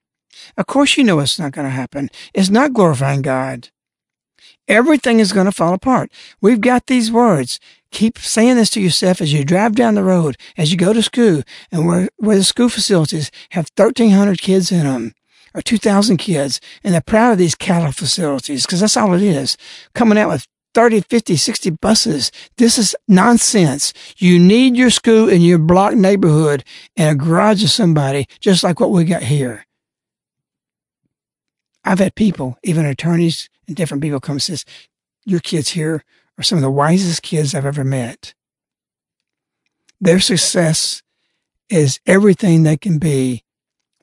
Of 0.57 0.67
course, 0.67 0.97
you 0.97 1.05
know 1.05 1.21
it's 1.21 1.39
not 1.39 1.53
going 1.53 1.67
to 1.67 1.71
happen. 1.71 2.11
It's 2.35 2.51
not 2.51 2.73
glorifying 2.73 3.23
God. 3.23 3.71
Everything 4.69 5.21
is 5.21 5.33
going 5.33 5.47
to 5.47 5.53
fall 5.53 5.75
apart. 5.75 6.11
We've 6.41 6.61
got 6.61 6.87
these 6.87 7.13
words. 7.13 7.61
Keep 7.93 8.19
saying 8.19 8.57
this 8.57 8.71
to 8.71 8.81
yourself 8.81 9.21
as 9.21 9.33
you 9.33 9.45
drive 9.45 9.75
down 9.75 9.95
the 9.95 10.03
road, 10.03 10.37
as 10.57 10.73
you 10.73 10.77
go 10.77 10.93
to 10.93 11.03
school, 11.03 11.43
and 11.71 11.87
where, 11.87 12.09
where 12.17 12.37
the 12.37 12.45
school 12.45 12.69
facilities 12.69 13.31
have 13.51 13.71
1,300 13.77 14.41
kids 14.41 14.73
in 14.73 14.85
them 14.85 15.13
or 15.55 15.63
2,000 15.63 16.19
kids, 16.19 16.61
and 16.85 16.93
they're 16.93 17.01
proud 17.01 17.33
of 17.33 17.39
these 17.39 17.55
cattle 17.55 17.93
facilities 17.93 18.67
because 18.67 18.81
that's 18.81 18.97
all 18.97 19.15
it 19.15 19.23
is. 19.23 19.57
Coming 19.95 20.19
out 20.19 20.29
with 20.29 20.47
30, 20.75 21.01
50, 21.01 21.37
60 21.37 21.71
buses. 21.71 22.31
This 22.59 22.77
is 22.77 22.95
nonsense. 23.09 23.95
You 24.19 24.39
need 24.39 24.77
your 24.77 24.91
school 24.91 25.29
in 25.29 25.41
your 25.41 25.59
block 25.59 25.95
neighborhood 25.95 26.65
and 26.97 27.19
a 27.19 27.25
garage 27.25 27.65
of 27.65 27.71
somebody, 27.71 28.27
just 28.41 28.63
like 28.63 28.79
what 28.79 28.91
we 28.91 29.05
got 29.05 29.23
here. 29.23 29.66
I've 31.87 32.01
had 32.01 32.17
people, 32.17 32.59
even 32.65 32.85
attorneys 32.85 33.49
and 33.69 33.77
different 33.77 34.03
people 34.03 34.19
come 34.19 34.35
and 34.35 34.43
says, 34.43 34.65
your 35.25 35.39
kids 35.39 35.71
here 35.71 36.03
are 36.37 36.43
some 36.43 36.59
of 36.59 36.63
the 36.63 36.71
wisest 36.71 37.23
kids 37.23 37.55
I've 37.55 37.65
ever 37.65 37.85
met. 37.85 38.35
Their 40.01 40.19
success 40.19 41.03
is 41.71 42.01
everything 42.05 42.65
they 42.65 42.77
can 42.77 42.99
be 42.99 43.45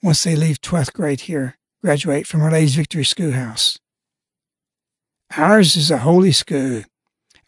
once 0.02 0.24
they 0.24 0.36
leave 0.36 0.62
12th 0.62 0.94
grade 0.94 1.22
here, 1.22 1.58
graduate 1.82 2.26
from 2.26 2.42
Our 2.42 2.52
Lady's 2.52 2.76
Victory 2.76 3.04
Schoolhouse. 3.04 3.78
Ours 5.36 5.76
is 5.76 5.92
a 5.92 6.00
holy 6.00 6.32
school. 6.32 6.84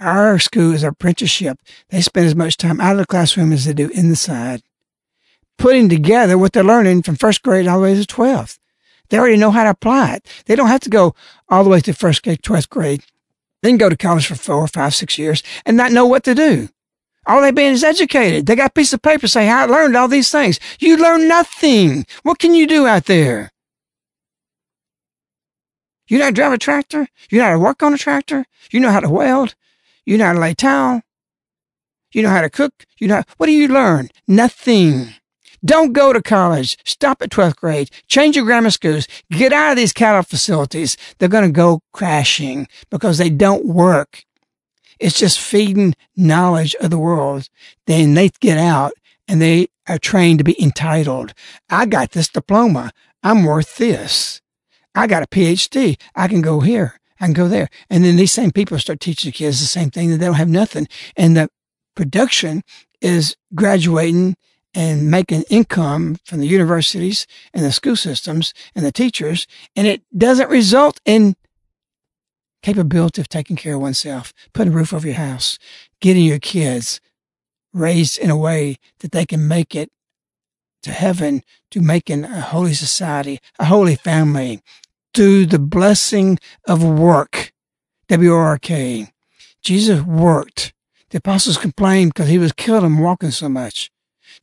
Our 0.02 0.38
school 0.40 0.74
is 0.74 0.84
apprenticeship. 0.84 1.60
They 1.90 2.02
spend 2.02 2.28
as 2.28 2.36
much 2.36 2.58
time 2.58 2.82
out 2.82 2.94
of 2.94 2.98
the 3.00 3.06
classroom 3.06 3.54
as 3.54 3.64
they 3.66 3.74
do 3.74 3.90
inside, 3.90 4.64
putting 5.58 5.88
together 5.88 6.38
what 6.38 6.52
they're 6.52 6.64
learning 6.64 7.04
from 7.04 7.16
first 7.16 7.42
grade 7.42 7.68
all 7.68 7.80
the 7.80 7.84
way 7.84 7.96
to 7.96 8.02
12th. 8.02 8.58
They 9.10 9.18
already 9.18 9.38
know 9.38 9.52
how 9.52 9.64
to 9.64 9.70
apply 9.72 10.16
it. 10.16 10.28
They 10.46 10.56
don't 10.56 10.68
have 10.68 10.82
to 10.82 10.90
go 10.90 11.16
all 11.50 11.64
the 11.64 11.70
way 11.70 11.80
to 11.82 11.94
first 11.94 12.24
grade, 12.24 12.42
12th 12.42 12.70
grade 12.70 13.04
then 13.66 13.78
go 13.78 13.90
to 13.90 13.98
college 13.98 14.28
for 14.28 14.36
four, 14.36 14.68
five, 14.68 14.94
six 14.94 15.18
years 15.18 15.42
and 15.66 15.76
not 15.76 15.92
know 15.92 16.06
what 16.06 16.24
to 16.26 16.36
do. 16.36 16.70
All 17.26 17.42
they've 17.42 17.56
been 17.56 17.74
is 17.74 17.84
educated. 17.84 18.46
They 18.46 18.56
got 18.56 18.70
a 18.70 18.74
piece 18.74 18.94
of 18.94 19.02
paper 19.02 19.28
saying, 19.28 19.50
how 19.50 19.64
I 19.64 19.66
learned 19.66 19.98
all 19.98 20.08
these 20.08 20.30
things. 20.30 20.60
You 20.80 20.98
learn 20.98 21.28
nothing. 21.28 22.06
What 22.22 22.38
can 22.38 22.54
you 22.54 22.68
do 22.68 22.86
out 22.86 23.06
there? 23.06 23.52
You 26.08 26.20
know 26.20 26.26
how 26.26 26.30
to 26.30 26.36
drive 26.36 26.54
a 26.54 26.58
tractor? 26.60 27.08
You 27.32 27.40
know 27.40 27.46
how 27.46 27.54
to 27.54 27.60
work 27.60 27.82
on 27.82 27.96
a 27.96 27.98
tractor? 27.98 28.46
You 28.70 28.80
know 28.80 28.92
how 28.92 29.00
to 29.00 29.10
weld? 29.10 29.56
You 30.06 30.20
know 30.20 30.26
how 30.26 30.34
to 30.34 30.40
lay 30.40 30.54
tile? 30.54 31.02
You 32.14 32.22
know 32.22 32.30
how 32.30 32.42
to 32.42 32.50
cook? 32.52 32.86
You 33.00 33.08
know, 33.08 33.24
what 33.38 33.48
do 33.48 33.52
you 33.52 33.68
learn? 33.68 34.10
Nothing. 34.28 35.16
Don't 35.64 35.94
go 35.94 36.14
to 36.14 36.22
college. 36.22 36.78
Stop 36.86 37.22
at 37.22 37.30
12th 37.30 37.56
grade. 37.58 37.90
Change 38.08 38.36
your 38.36 38.46
grammar 38.46 38.72
schools. 38.72 39.08
Get 39.32 39.54
out 39.54 39.72
of 39.72 39.78
these 39.78 39.94
cattle 39.94 40.24
facilities. 40.24 40.98
They're 41.18 41.30
going 41.30 41.48
to 41.48 41.52
go 41.52 41.82
crashing 41.94 42.68
because 42.90 43.18
they 43.18 43.30
don't 43.30 43.66
work. 43.66 44.24
It's 45.00 45.20
just 45.20 45.40
feeding 45.40 45.96
knowledge 46.16 46.76
of 46.76 46.90
the 46.90 47.00
world. 47.00 47.50
Then 47.88 48.14
they 48.14 48.30
get 48.40 48.58
out 48.58 48.94
and 49.28 49.42
they 49.42 49.68
are 49.88 49.98
trained 49.98 50.40
to 50.40 50.44
be 50.44 50.62
entitled. 50.62 51.34
I 51.70 51.86
got 51.86 52.12
this 52.12 52.30
diploma. 52.30 52.92
I'm 53.24 53.44
worth 53.44 53.78
this. 53.78 54.42
I 54.94 55.08
got 55.08 55.24
a 55.24 55.28
PhD. 55.28 56.00
I 56.16 56.28
can 56.28 56.42
go 56.42 56.62
here. 56.62 57.00
I 57.20 57.26
can 57.26 57.34
go 57.34 57.48
there. 57.48 57.70
And 57.90 58.04
then 58.04 58.16
these 58.16 58.32
same 58.32 58.52
people 58.52 58.78
start 58.80 59.00
teaching 59.00 59.30
the 59.30 59.38
kids 59.38 59.60
the 59.60 59.66
same 59.66 59.90
thing 59.90 60.10
that 60.10 60.18
they 60.18 60.26
don't 60.26 60.36
have 60.36 60.50
nothing. 60.50 60.88
And 61.16 61.36
the 61.36 61.50
production 61.96 62.64
is 63.02 63.36
graduating 63.54 64.36
and 64.76 65.10
making 65.10 65.44
income 65.50 66.18
from 66.26 66.40
the 66.40 66.48
universities 66.48 67.26
and 67.54 67.64
the 67.64 67.72
school 67.72 67.96
systems 67.96 68.54
and 68.76 68.86
the 68.86 68.92
teachers. 68.92 69.48
And 69.76 69.88
it 69.88 70.04
doesn't 70.16 70.50
result 70.50 71.00
in 71.06 71.36
capability 72.62 73.22
of 73.22 73.30
taking 73.30 73.56
care 73.56 73.76
of 73.76 73.82
oneself, 73.82 74.34
putting 74.54 74.74
a 74.74 74.76
roof 74.76 74.94
over 74.94 75.08
your 75.08 75.16
house, 75.16 75.58
getting 76.02 76.26
your 76.26 76.40
kids 76.40 77.00
raised 77.74 78.18
in 78.18 78.30
a 78.30 78.38
way 78.38 78.78
that 79.00 79.12
they 79.12 79.26
can 79.26 79.48
make 79.48 79.76
it 79.76 79.90
to 80.84 80.92
heaven, 80.92 81.42
to 81.72 81.82
making 81.82 82.26
a 82.26 82.42
holy 82.42 82.74
society, 82.74 83.40
a 83.58 83.66
holy 83.66 83.96
family, 83.96 84.62
through 85.14 85.46
the 85.46 85.60
blessing 85.60 86.38
of 86.68 86.84
work. 86.84 87.54
W-O-R-K. 88.10 89.08
Jesus 89.64 90.02
worked. 90.02 90.74
The 91.10 91.18
apostles 91.18 91.58
complained 91.58 92.14
because 92.14 92.30
he 92.30 92.38
was 92.38 92.52
killed 92.52 92.84
and 92.84 93.02
walking 93.02 93.32
so 93.32 93.50
much. 93.50 93.90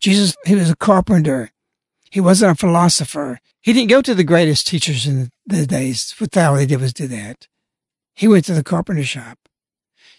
Jesus, 0.02 0.36
he 0.44 0.56
was 0.56 0.68
a 0.68 0.76
carpenter. 0.76 1.52
He 2.10 2.20
wasn't 2.20 2.52
a 2.52 2.54
philosopher. 2.56 3.38
He 3.60 3.72
didn't 3.72 3.88
go 3.88 4.02
to 4.02 4.14
the 4.14 4.24
greatest 4.24 4.66
teachers 4.66 5.06
in 5.06 5.30
the 5.46 5.64
days. 5.64 6.12
What 6.18 6.36
all 6.36 6.56
he 6.56 6.66
did 6.66 6.80
was 6.80 6.92
do 6.92 7.06
that. 7.06 7.46
He 8.12 8.26
went 8.26 8.44
to 8.46 8.54
the 8.54 8.64
carpenter 8.64 9.04
shop. 9.04 9.38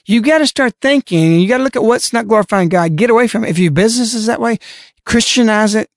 You 0.05 0.21
got 0.21 0.39
to 0.39 0.47
start 0.47 0.73
thinking. 0.81 1.39
You 1.39 1.49
got 1.49 1.57
to 1.57 1.63
look 1.63 1.75
at 1.75 1.83
what's 1.83 2.13
not 2.13 2.29
glorifying 2.29 2.69
God. 2.69 2.95
Get 2.95 3.09
away 3.09 3.27
from 3.27 3.43
it. 3.43 3.49
If 3.49 3.59
your 3.59 3.71
business 3.71 4.13
is 4.13 4.25
that 4.25 4.41
way, 4.41 4.57
Christianize 5.05 5.75
it. 5.75 5.89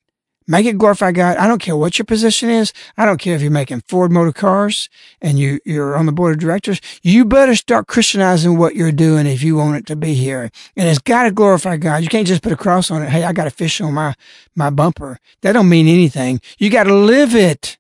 Make 0.49 0.67
it 0.67 0.79
glorify 0.79 1.11
God. 1.11 1.37
I 1.39 1.49
don't 1.49 1.61
care 1.61 1.77
what 1.77 1.99
your 1.99 2.07
position 2.07 2.51
is. 2.51 2.73
I 2.97 3.05
don't 3.05 3.19
care 3.19 3.35
if 3.35 3.43
you're 3.43 3.51
making 3.51 3.81
Ford 3.83 4.13
Motor 4.13 4.33
Cars 4.33 4.89
and 5.21 5.39
you, 5.39 5.59
you're 5.65 5.97
on 5.97 6.07
the 6.07 6.13
board 6.13 6.35
of 6.35 6.39
directors. 6.39 6.81
You 7.03 7.25
better 7.25 7.57
start 7.57 7.89
Christianizing 7.89 8.57
what 8.57 8.77
you're 8.77 8.93
doing 8.93 9.27
if 9.27 9.43
you 9.43 9.57
want 9.57 9.77
it 9.77 9.87
to 9.87 9.97
be 9.97 10.15
here. 10.15 10.51
And 10.77 10.89
it's 10.89 11.01
got 11.01 11.25
to 11.25 11.33
glorify 11.33 11.79
God. 11.79 12.03
You 12.03 12.09
can't 12.09 12.29
just 12.29 12.43
put 12.43 12.53
a 12.53 12.57
cross 12.57 12.93
on 12.93 13.03
it. 13.03 13.09
Hey, 13.09 13.25
I 13.25 13.33
got 13.33 13.49
a 13.49 13.51
fish 13.51 13.81
on 13.81 13.95
my, 13.95 14.15
my 14.55 14.71
bumper. 14.71 15.19
That 15.43 15.53
don't 15.53 15.69
mean 15.69 15.89
anything. 15.89 16.41
You 16.59 16.71
got 16.71 16.85
to 16.85 16.95
live 16.95 17.35
it. 17.35 17.77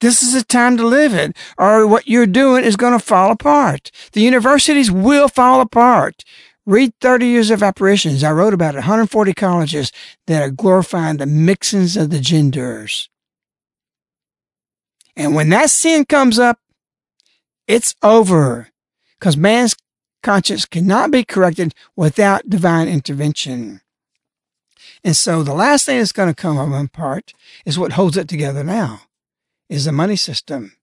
This 0.00 0.22
is 0.22 0.34
the 0.34 0.44
time 0.44 0.76
to 0.76 0.86
live 0.86 1.14
it, 1.14 1.34
or 1.56 1.86
what 1.86 2.06
you're 2.06 2.26
doing 2.26 2.64
is 2.64 2.76
going 2.76 2.92
to 2.92 3.04
fall 3.04 3.30
apart. 3.30 3.90
The 4.12 4.20
universities 4.20 4.90
will 4.90 5.26
fall 5.26 5.62
apart. 5.62 6.22
Read 6.66 6.92
30 7.00 7.26
Years 7.26 7.50
of 7.50 7.62
Apparitions. 7.62 8.24
I 8.24 8.32
wrote 8.32 8.52
about 8.52 8.74
it, 8.74 8.78
140 8.78 9.32
colleges 9.34 9.92
that 10.26 10.42
are 10.42 10.50
glorifying 10.50 11.18
the 11.18 11.24
mixings 11.24 11.96
of 11.96 12.10
the 12.10 12.18
genders. 12.18 13.08
And 15.14 15.34
when 15.34 15.48
that 15.50 15.70
sin 15.70 16.04
comes 16.04 16.40
up, 16.40 16.58
it's 17.68 17.94
over 18.02 18.68
because 19.18 19.36
man's 19.36 19.76
conscience 20.24 20.66
cannot 20.66 21.12
be 21.12 21.24
corrected 21.24 21.72
without 21.94 22.50
divine 22.50 22.88
intervention. 22.88 23.80
And 25.04 25.16
so 25.16 25.44
the 25.44 25.54
last 25.54 25.86
thing 25.86 25.98
that's 25.98 26.10
going 26.10 26.28
to 26.28 26.34
come 26.34 26.58
up 26.58 26.78
in 26.78 26.88
part 26.88 27.32
is 27.64 27.78
what 27.78 27.92
holds 27.92 28.16
it 28.16 28.28
together 28.28 28.64
now 28.64 29.02
is 29.68 29.84
the 29.84 29.92
money 29.92 30.16
system. 30.16 30.76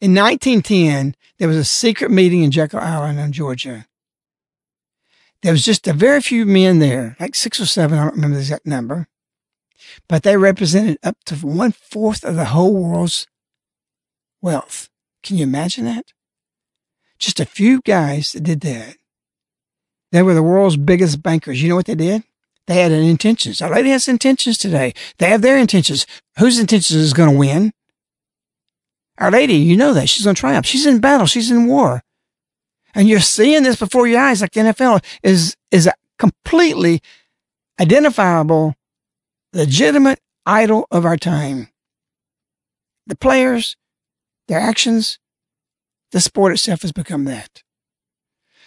In 0.00 0.14
1910, 0.14 1.16
there 1.38 1.48
was 1.48 1.56
a 1.56 1.64
secret 1.64 2.10
meeting 2.10 2.42
in 2.42 2.50
Jekyll 2.50 2.78
Island 2.78 3.18
in 3.18 3.32
Georgia. 3.32 3.87
There 5.42 5.52
was 5.52 5.64
just 5.64 5.86
a 5.86 5.92
very 5.92 6.20
few 6.20 6.44
men 6.46 6.80
there, 6.80 7.16
like 7.20 7.34
six 7.34 7.60
or 7.60 7.66
seven, 7.66 7.98
I 7.98 8.04
don't 8.04 8.14
remember 8.14 8.36
the 8.36 8.42
exact 8.42 8.66
number, 8.66 9.06
but 10.08 10.24
they 10.24 10.36
represented 10.36 10.98
up 11.02 11.16
to 11.26 11.36
one 11.36 11.72
fourth 11.72 12.24
of 12.24 12.34
the 12.34 12.46
whole 12.46 12.74
world's 12.74 13.26
wealth. 14.42 14.90
Can 15.22 15.36
you 15.36 15.44
imagine 15.44 15.84
that? 15.84 16.12
Just 17.18 17.40
a 17.40 17.44
few 17.44 17.80
guys 17.82 18.32
that 18.32 18.42
did 18.42 18.60
that. 18.62 18.96
They 20.10 20.22
were 20.22 20.34
the 20.34 20.42
world's 20.42 20.76
biggest 20.76 21.22
bankers. 21.22 21.62
You 21.62 21.68
know 21.68 21.76
what 21.76 21.86
they 21.86 21.94
did? 21.94 22.24
They 22.66 22.82
had 22.82 22.92
an 22.92 23.04
intentions. 23.04 23.62
Our 23.62 23.70
lady 23.70 23.90
has 23.90 24.08
intentions 24.08 24.58
today. 24.58 24.94
They 25.18 25.30
have 25.30 25.42
their 25.42 25.58
intentions. 25.58 26.06
Whose 26.38 26.58
intentions 26.58 27.00
is 27.00 27.12
going 27.12 27.30
to 27.30 27.38
win? 27.38 27.72
Our 29.18 29.30
lady, 29.30 29.54
you 29.54 29.76
know 29.76 29.94
that. 29.94 30.08
She's 30.08 30.24
going 30.24 30.36
to 30.36 30.40
triumph. 30.40 30.66
She's 30.66 30.86
in 30.86 31.00
battle. 31.00 31.26
She's 31.26 31.50
in 31.50 31.66
war. 31.66 32.02
And 32.94 33.08
you're 33.08 33.20
seeing 33.20 33.62
this 33.62 33.76
before 33.76 34.06
your 34.06 34.20
eyes, 34.20 34.40
like 34.40 34.52
the 34.52 34.60
NFL 34.60 35.04
is, 35.22 35.56
is 35.70 35.86
a 35.86 35.92
completely 36.18 37.00
identifiable, 37.80 38.74
legitimate 39.52 40.20
idol 40.46 40.86
of 40.90 41.04
our 41.04 41.16
time. 41.16 41.68
The 43.06 43.16
players, 43.16 43.76
their 44.48 44.60
actions, 44.60 45.18
the 46.12 46.20
sport 46.20 46.52
itself 46.52 46.82
has 46.82 46.92
become 46.92 47.24
that. 47.24 47.62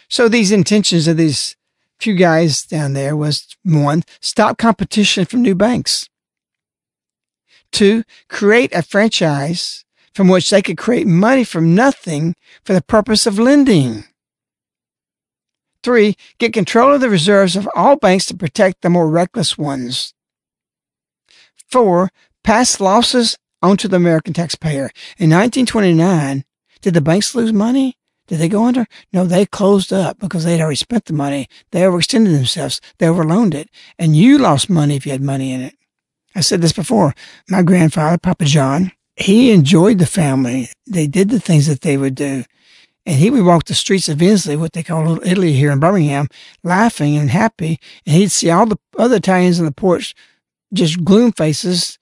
So 0.08 0.28
these 0.28 0.52
intentions 0.52 1.08
of 1.08 1.16
these 1.16 1.56
few 1.98 2.14
guys 2.14 2.64
down 2.64 2.92
there 2.92 3.16
was 3.16 3.56
one, 3.62 4.02
stop 4.20 4.58
competition 4.58 5.24
from 5.24 5.42
new 5.42 5.54
banks. 5.54 6.08
Two, 7.70 8.04
create 8.28 8.74
a 8.74 8.82
franchise 8.82 9.84
from 10.14 10.28
which 10.28 10.50
they 10.50 10.60
could 10.60 10.76
create 10.76 11.06
money 11.06 11.44
from 11.44 11.74
nothing 11.74 12.34
for 12.64 12.74
the 12.74 12.82
purpose 12.82 13.26
of 13.26 13.38
lending. 13.38 14.04
Three, 15.82 16.16
get 16.38 16.52
control 16.52 16.94
of 16.94 17.00
the 17.00 17.10
reserves 17.10 17.56
of 17.56 17.68
all 17.74 17.96
banks 17.96 18.26
to 18.26 18.36
protect 18.36 18.82
the 18.82 18.90
more 18.90 19.08
reckless 19.08 19.58
ones. 19.58 20.14
Four, 21.70 22.10
pass 22.44 22.80
losses 22.80 23.36
onto 23.60 23.88
the 23.88 23.96
American 23.96 24.32
taxpayer. 24.32 24.90
In 25.18 25.30
1929, 25.30 26.44
did 26.80 26.94
the 26.94 27.00
banks 27.00 27.34
lose 27.34 27.52
money? 27.52 27.96
Did 28.28 28.38
they 28.38 28.48
go 28.48 28.64
under? 28.64 28.86
No, 29.12 29.24
they 29.24 29.44
closed 29.44 29.92
up 29.92 30.18
because 30.18 30.44
they'd 30.44 30.60
already 30.60 30.76
spent 30.76 31.06
the 31.06 31.12
money. 31.12 31.48
They 31.70 31.80
overextended 31.80 32.32
themselves. 32.32 32.80
They 32.98 33.06
overloaned 33.06 33.54
it. 33.54 33.68
And 33.98 34.16
you 34.16 34.38
lost 34.38 34.70
money 34.70 34.96
if 34.96 35.04
you 35.04 35.12
had 35.12 35.22
money 35.22 35.52
in 35.52 35.60
it. 35.60 35.74
I 36.34 36.40
said 36.40 36.62
this 36.62 36.72
before. 36.72 37.14
My 37.48 37.62
grandfather, 37.62 38.18
Papa 38.18 38.44
John, 38.44 38.92
he 39.16 39.50
enjoyed 39.50 39.98
the 39.98 40.06
family. 40.06 40.70
They 40.86 41.06
did 41.06 41.28
the 41.28 41.40
things 41.40 41.66
that 41.66 41.82
they 41.82 41.96
would 41.96 42.14
do. 42.14 42.44
And 43.04 43.16
he 43.16 43.30
would 43.30 43.44
walk 43.44 43.64
the 43.64 43.74
streets 43.74 44.08
of 44.08 44.22
Ensley, 44.22 44.56
what 44.56 44.72
they 44.72 44.82
call 44.82 45.04
Little 45.04 45.26
Italy 45.26 45.52
here 45.54 45.72
in 45.72 45.80
Birmingham, 45.80 46.28
laughing 46.62 47.16
and 47.16 47.30
happy. 47.30 47.80
And 48.06 48.14
he'd 48.14 48.30
see 48.30 48.50
all 48.50 48.66
the 48.66 48.78
other 48.96 49.16
Italians 49.16 49.58
in 49.58 49.64
the 49.64 49.72
porch 49.72 50.14
just 50.72 51.04
gloom 51.04 51.32
faces, 51.32 51.98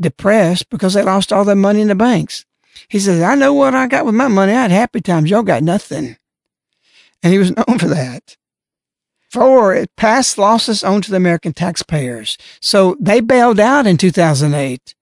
depressed 0.00 0.70
because 0.70 0.94
they 0.94 1.02
lost 1.02 1.32
all 1.32 1.44
their 1.44 1.56
money 1.56 1.80
in 1.80 1.88
the 1.88 1.94
banks. 1.94 2.44
He 2.88 2.98
says, 2.98 3.22
I 3.22 3.34
know 3.34 3.52
what 3.52 3.74
I 3.74 3.86
got 3.86 4.06
with 4.06 4.14
my 4.14 4.28
money. 4.28 4.52
I 4.52 4.62
had 4.62 4.70
happy 4.70 5.00
times. 5.00 5.30
Y'all 5.30 5.42
got 5.42 5.62
nothing. 5.62 6.16
And 7.22 7.32
he 7.32 7.38
was 7.38 7.50
known 7.56 7.78
for 7.78 7.88
that. 7.88 8.36
Four, 9.30 9.74
it 9.74 9.94
passed 9.96 10.38
losses 10.38 10.84
on 10.84 11.02
to 11.02 11.10
the 11.10 11.16
American 11.16 11.52
taxpayers. 11.52 12.38
So 12.60 12.96
they 13.00 13.20
bailed 13.20 13.60
out 13.60 13.86
in 13.86 13.96
2008. 13.96 14.94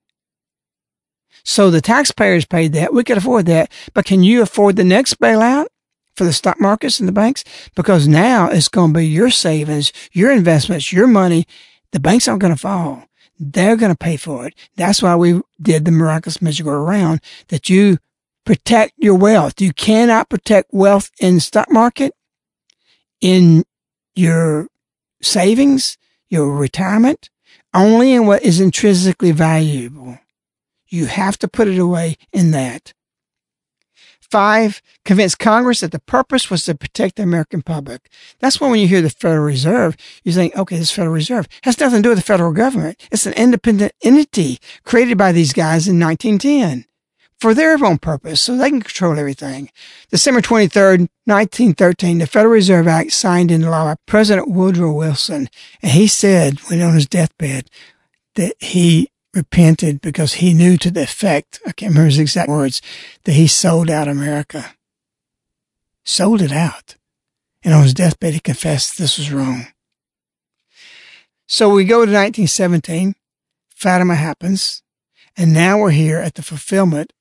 So 1.45 1.71
the 1.71 1.81
taxpayers 1.81 2.47
paid 2.47 2.73
that. 2.73 2.93
We 2.93 3.05
could 3.05 3.19
afford 3.19 3.47
that. 3.47 3.71
But 3.93 4.07
can 4.07 4.23
you 4.23 4.43
afford 4.43 4.77
the 4.77 4.85
next 4.85 5.21
bailout 5.21 5.67
for 6.17 6.25
the 6.25 6.33
stock 6.33 6.61
markets 6.61 6.99
and 6.99 7.09
the 7.09 7.13
banks? 7.13 7.45
Because 7.75 8.09
now 8.09 8.49
it's 8.49 8.69
going 8.69 8.93
to 8.93 8.99
be 8.99 9.07
your 9.07 9.31
savings, 9.31 9.93
your 10.13 10.33
investments, 10.33 10.93
your 10.93 11.07
money. 11.07 11.47
The 11.93 12.01
banks 12.01 12.27
aren't 12.27 12.41
going 12.41 12.55
to 12.55 12.61
fall. 12.61 13.05
They're 13.39 13.77
going 13.77 13.93
to 13.93 13.99
pay 13.99 14.17
for 14.17 14.47
it. 14.47 14.55
That's 14.77 15.03
why 15.03 15.17
we 15.17 15.41
did 15.61 15.85
the 15.85 15.91
miraculous 15.91 16.41
magic 16.41 16.67
around 16.67 17.21
that 17.49 17.69
you 17.69 17.99
protect 18.47 18.93
your 18.97 19.17
wealth. 19.17 19.61
You 19.61 19.73
cannot 19.73 20.29
protect 20.29 20.73
wealth 20.73 21.11
in 21.21 21.37
the 21.37 21.41
stock 21.41 21.71
market, 21.71 22.15
in 23.21 23.65
your 24.15 24.69
savings, 25.21 25.99
your 26.29 26.55
retirement, 26.57 27.29
only 27.75 28.13
in 28.13 28.27
what 28.27 28.43
is 28.43 28.61
intrinsically 28.61 29.33
valuable. 29.33 30.19
You 30.95 31.07
have 31.07 31.37
to 31.39 31.49
put 31.49 31.67
it 31.67 31.79
away 31.79 32.17
in 32.33 32.53
that. 32.53 32.95
Five, 34.21 34.81
convince 35.05 35.35
Congress 35.35 35.81
that 35.81 35.91
the 35.91 35.99
purpose 35.99 36.51
was 36.51 36.63
to 36.65 36.75
protect 36.75 37.17
the 37.17 37.23
American 37.25 37.63
public. 37.63 38.09
That's 38.39 38.61
why 38.61 38.71
when 38.71 38.81
you 38.81 38.87
hear 38.87 39.03
the 39.03 39.11
Federal 39.11 39.45
Reserve, 39.45 39.97
you 40.23 40.33
think, 40.33 40.57
okay, 40.57 40.79
this 40.79 40.91
Federal 40.93 41.15
Reserve 41.15 41.47
has 41.63 41.79
nothing 41.79 41.99
to 41.99 42.03
do 42.03 42.09
with 42.11 42.19
the 42.19 42.25
federal 42.25 42.53
government. 42.53 43.01
It's 43.11 43.27
an 43.27 43.33
independent 43.35 43.93
entity 44.03 44.59
created 44.85 45.19
by 45.19 45.33
these 45.33 45.53
guys 45.53 45.87
in 45.87 45.99
1910 45.99 46.87
for 47.41 47.55
their 47.55 47.73
own 47.85 47.99
purpose 47.99 48.41
so 48.41 48.57
they 48.57 48.71
can 48.71 48.81
control 48.81 49.19
everything. 49.19 49.71
December 50.11 50.41
23rd, 50.41 51.09
1913, 51.27 52.19
the 52.19 52.27
Federal 52.27 52.55
Reserve 52.55 52.87
Act 52.87 53.13
signed 53.13 53.51
into 53.51 53.69
law 53.69 53.85
by 53.85 53.97
President 54.07 54.49
Woodrow 54.49 54.93
Wilson. 54.93 55.49
And 55.83 55.93
he 55.93 56.07
said, 56.07 56.61
when 56.71 56.81
on 56.81 56.95
his 56.95 57.07
deathbed, 57.07 57.69
that 58.37 58.55
he 58.61 59.11
repented 59.35 60.01
because 60.01 60.35
he 60.35 60.55
knew 60.55 60.77
to 60.79 60.91
the 60.91 61.03
effect, 61.03 61.61
I 61.67 61.73
can't 61.73 61.91
remember 61.91 62.07
his 62.07 62.19
exact 62.19 62.49
words, 62.49 62.81
that 63.25 63.33
he 63.33 63.47
sold 63.47 63.91
out 63.91 64.09
America. 64.09 64.75
Sold 66.05 66.43
it 66.43 66.53
out. 66.53 66.97
And 67.63 67.73
on 67.73 67.83
his 67.83 67.95
deathbed, 67.95 68.35
he 68.35 68.41
confessed 68.41 68.99
this 68.99 69.19
was 69.19 69.33
wrong. 69.33 69.69
So 71.47 71.71
we 71.71 71.85
go 71.85 72.05
to 72.05 72.13
1917. 72.13 73.15
Fatima 73.75 74.15
happens. 74.15 74.83
And 75.37 75.53
now 75.53 75.79
we're 75.79 75.91
here 75.91 76.19
at 76.19 76.35
the 76.35 76.43
fulfillment, 76.43 77.13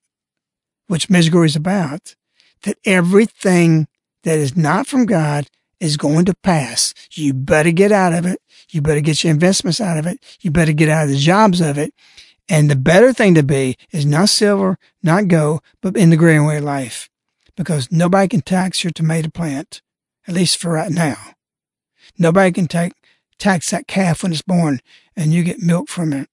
which 0.87 1.07
Medjugorje 1.07 1.47
is 1.47 1.55
about, 1.55 2.15
that 2.63 2.77
everything 2.85 3.87
that 4.23 4.37
is 4.37 4.55
not 4.55 4.87
from 4.87 5.05
God 5.05 5.47
is 5.79 5.97
going 5.97 6.25
to 6.25 6.35
pass. 6.43 6.93
You 7.11 7.33
better 7.33 7.71
get 7.71 7.91
out 7.91 8.13
of 8.13 8.25
it. 8.25 8.39
You 8.73 8.81
better 8.81 9.01
get 9.01 9.23
your 9.23 9.31
investments 9.31 9.79
out 9.79 9.97
of 9.97 10.07
it. 10.07 10.19
You 10.41 10.49
better 10.49 10.73
get 10.73 10.89
out 10.89 11.03
of 11.03 11.09
the 11.09 11.17
jobs 11.17 11.61
of 11.61 11.77
it. 11.77 11.93
And 12.49 12.69
the 12.69 12.75
better 12.75 13.13
thing 13.13 13.35
to 13.35 13.43
be 13.43 13.77
is 13.91 14.05
not 14.05 14.29
silver, 14.29 14.77
not 15.01 15.27
gold, 15.27 15.61
but 15.81 15.95
in 15.95 16.09
the 16.09 16.17
green 16.17 16.45
way 16.45 16.57
of 16.57 16.63
life. 16.63 17.09
Because 17.55 17.91
nobody 17.91 18.27
can 18.27 18.41
tax 18.41 18.83
your 18.83 18.91
tomato 18.91 19.29
plant, 19.29 19.81
at 20.27 20.33
least 20.33 20.57
for 20.57 20.71
right 20.71 20.91
now. 20.91 21.17
Nobody 22.17 22.51
can 22.51 22.67
take, 22.67 22.93
tax 23.37 23.69
that 23.69 23.87
calf 23.87 24.23
when 24.23 24.31
it's 24.31 24.41
born 24.41 24.79
and 25.15 25.33
you 25.33 25.43
get 25.43 25.59
milk 25.59 25.87
from 25.87 26.11
it. 26.11 26.29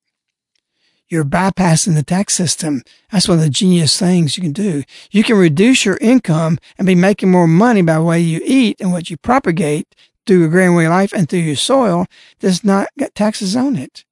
You're 1.09 1.24
bypassing 1.24 1.97
the 1.97 2.05
tax 2.05 2.34
system. 2.34 2.82
That's 3.11 3.28
one 3.28 3.38
of 3.38 3.45
the 3.45 3.51
genius 3.51 3.99
things 3.99 4.36
you 4.36 4.43
can 4.43 4.53
do. 4.53 4.84
You 5.11 5.24
can 5.24 5.36
reduce 5.36 5.84
your 5.84 5.99
income 6.01 6.59
and 6.78 6.86
be 6.86 6.95
making 6.95 7.30
more 7.30 7.49
money 7.49 7.82
by 7.82 7.95
the 7.95 8.03
way 8.03 8.20
you 8.20 8.41
eat 8.45 8.80
and 8.80 8.93
what 8.93 9.11
you 9.11 9.16
propagate 9.16 9.95
through 10.30 10.44
agrarian 10.44 10.88
life 10.88 11.12
and 11.12 11.28
through 11.28 11.40
your 11.40 11.56
soil 11.56 12.06
does 12.38 12.62
not 12.62 12.86
get 12.96 13.16
taxes 13.16 13.56
on 13.56 13.74
it. 13.74 14.04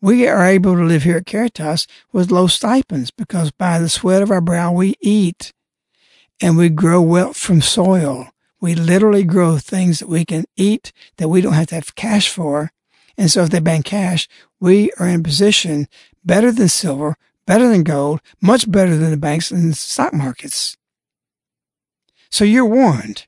We 0.00 0.26
are 0.26 0.42
able 0.42 0.74
to 0.74 0.84
live 0.84 1.02
here 1.02 1.18
at 1.18 1.26
Caritas 1.26 1.86
with 2.14 2.30
low 2.30 2.46
stipends 2.46 3.10
because 3.10 3.50
by 3.50 3.78
the 3.78 3.90
sweat 3.90 4.22
of 4.22 4.30
our 4.30 4.40
brow 4.40 4.72
we 4.72 4.94
eat 5.02 5.52
and 6.40 6.56
we 6.56 6.70
grow 6.70 7.02
wealth 7.02 7.36
from 7.36 7.60
soil. 7.60 8.28
We 8.58 8.74
literally 8.74 9.24
grow 9.24 9.58
things 9.58 9.98
that 9.98 10.08
we 10.08 10.24
can 10.24 10.46
eat 10.56 10.94
that 11.18 11.28
we 11.28 11.42
don't 11.42 11.52
have 11.52 11.66
to 11.66 11.74
have 11.74 11.94
cash 11.94 12.30
for. 12.30 12.72
And 13.18 13.30
so 13.30 13.42
if 13.42 13.50
they 13.50 13.60
ban 13.60 13.82
cash, 13.82 14.26
we 14.60 14.92
are 14.92 15.06
in 15.06 15.20
a 15.20 15.22
position 15.22 15.88
better 16.24 16.50
than 16.50 16.68
silver, 16.68 17.18
better 17.46 17.68
than 17.68 17.82
gold, 17.82 18.22
much 18.40 18.70
better 18.70 18.96
than 18.96 19.10
the 19.10 19.18
banks 19.18 19.50
and 19.50 19.76
stock 19.76 20.14
markets. 20.14 20.78
So 22.30 22.44
you're 22.44 22.64
warned. 22.64 23.26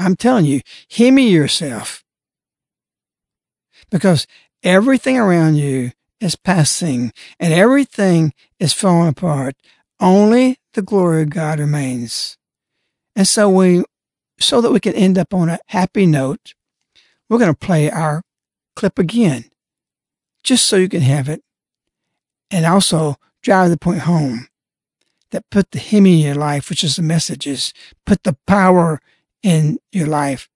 I'm 0.00 0.16
telling 0.16 0.46
you, 0.46 0.60
hear 0.88 1.12
me 1.12 1.28
yourself. 1.28 2.02
Because 3.90 4.26
everything 4.62 5.18
around 5.18 5.56
you 5.56 5.92
is 6.20 6.36
passing 6.36 7.12
and 7.38 7.52
everything 7.52 8.32
is 8.58 8.72
falling 8.72 9.08
apart. 9.08 9.56
Only 10.00 10.58
the 10.74 10.82
glory 10.82 11.22
of 11.22 11.30
God 11.30 11.58
remains. 11.58 12.38
And 13.14 13.28
so 13.28 13.50
we, 13.50 13.84
so 14.38 14.60
that 14.60 14.72
we 14.72 14.80
can 14.80 14.94
end 14.94 15.18
up 15.18 15.34
on 15.34 15.48
a 15.48 15.58
happy 15.66 16.06
note, 16.06 16.54
we're 17.28 17.38
going 17.38 17.52
to 17.52 17.66
play 17.66 17.90
our 17.90 18.22
clip 18.76 18.98
again, 18.98 19.44
just 20.42 20.66
so 20.66 20.76
you 20.76 20.88
can 20.88 21.02
have 21.02 21.28
it. 21.28 21.42
And 22.50 22.64
also 22.64 23.16
drive 23.42 23.70
the 23.70 23.76
point 23.76 24.00
home 24.00 24.48
that 25.30 25.48
put 25.50 25.70
the 25.70 25.78
Hemi 25.78 26.20
in 26.20 26.26
your 26.26 26.34
life, 26.34 26.70
which 26.70 26.82
is 26.82 26.96
the 26.96 27.02
messages, 27.02 27.72
put 28.06 28.22
the 28.22 28.36
power 28.46 29.00
in 29.42 29.78
your 29.92 30.06
life. 30.06 30.48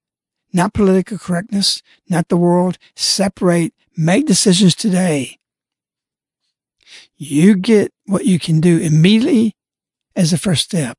Not 0.53 0.75
political 0.75 1.19
correctness, 1.19 1.83
not 2.09 2.29
the 2.29 2.37
world. 2.37 2.79
Separate, 2.95 3.75
make 3.97 4.27
decisions 4.27 4.75
today. 4.75 5.39
You 7.17 7.57
get 7.57 7.93
what 8.07 8.25
you 8.25 8.39
can 8.39 8.61
do 8.61 8.79
immediately 8.79 9.57
as 10.15 10.33
a 10.33 10.39
first 10.39 10.65
step. 10.65 10.99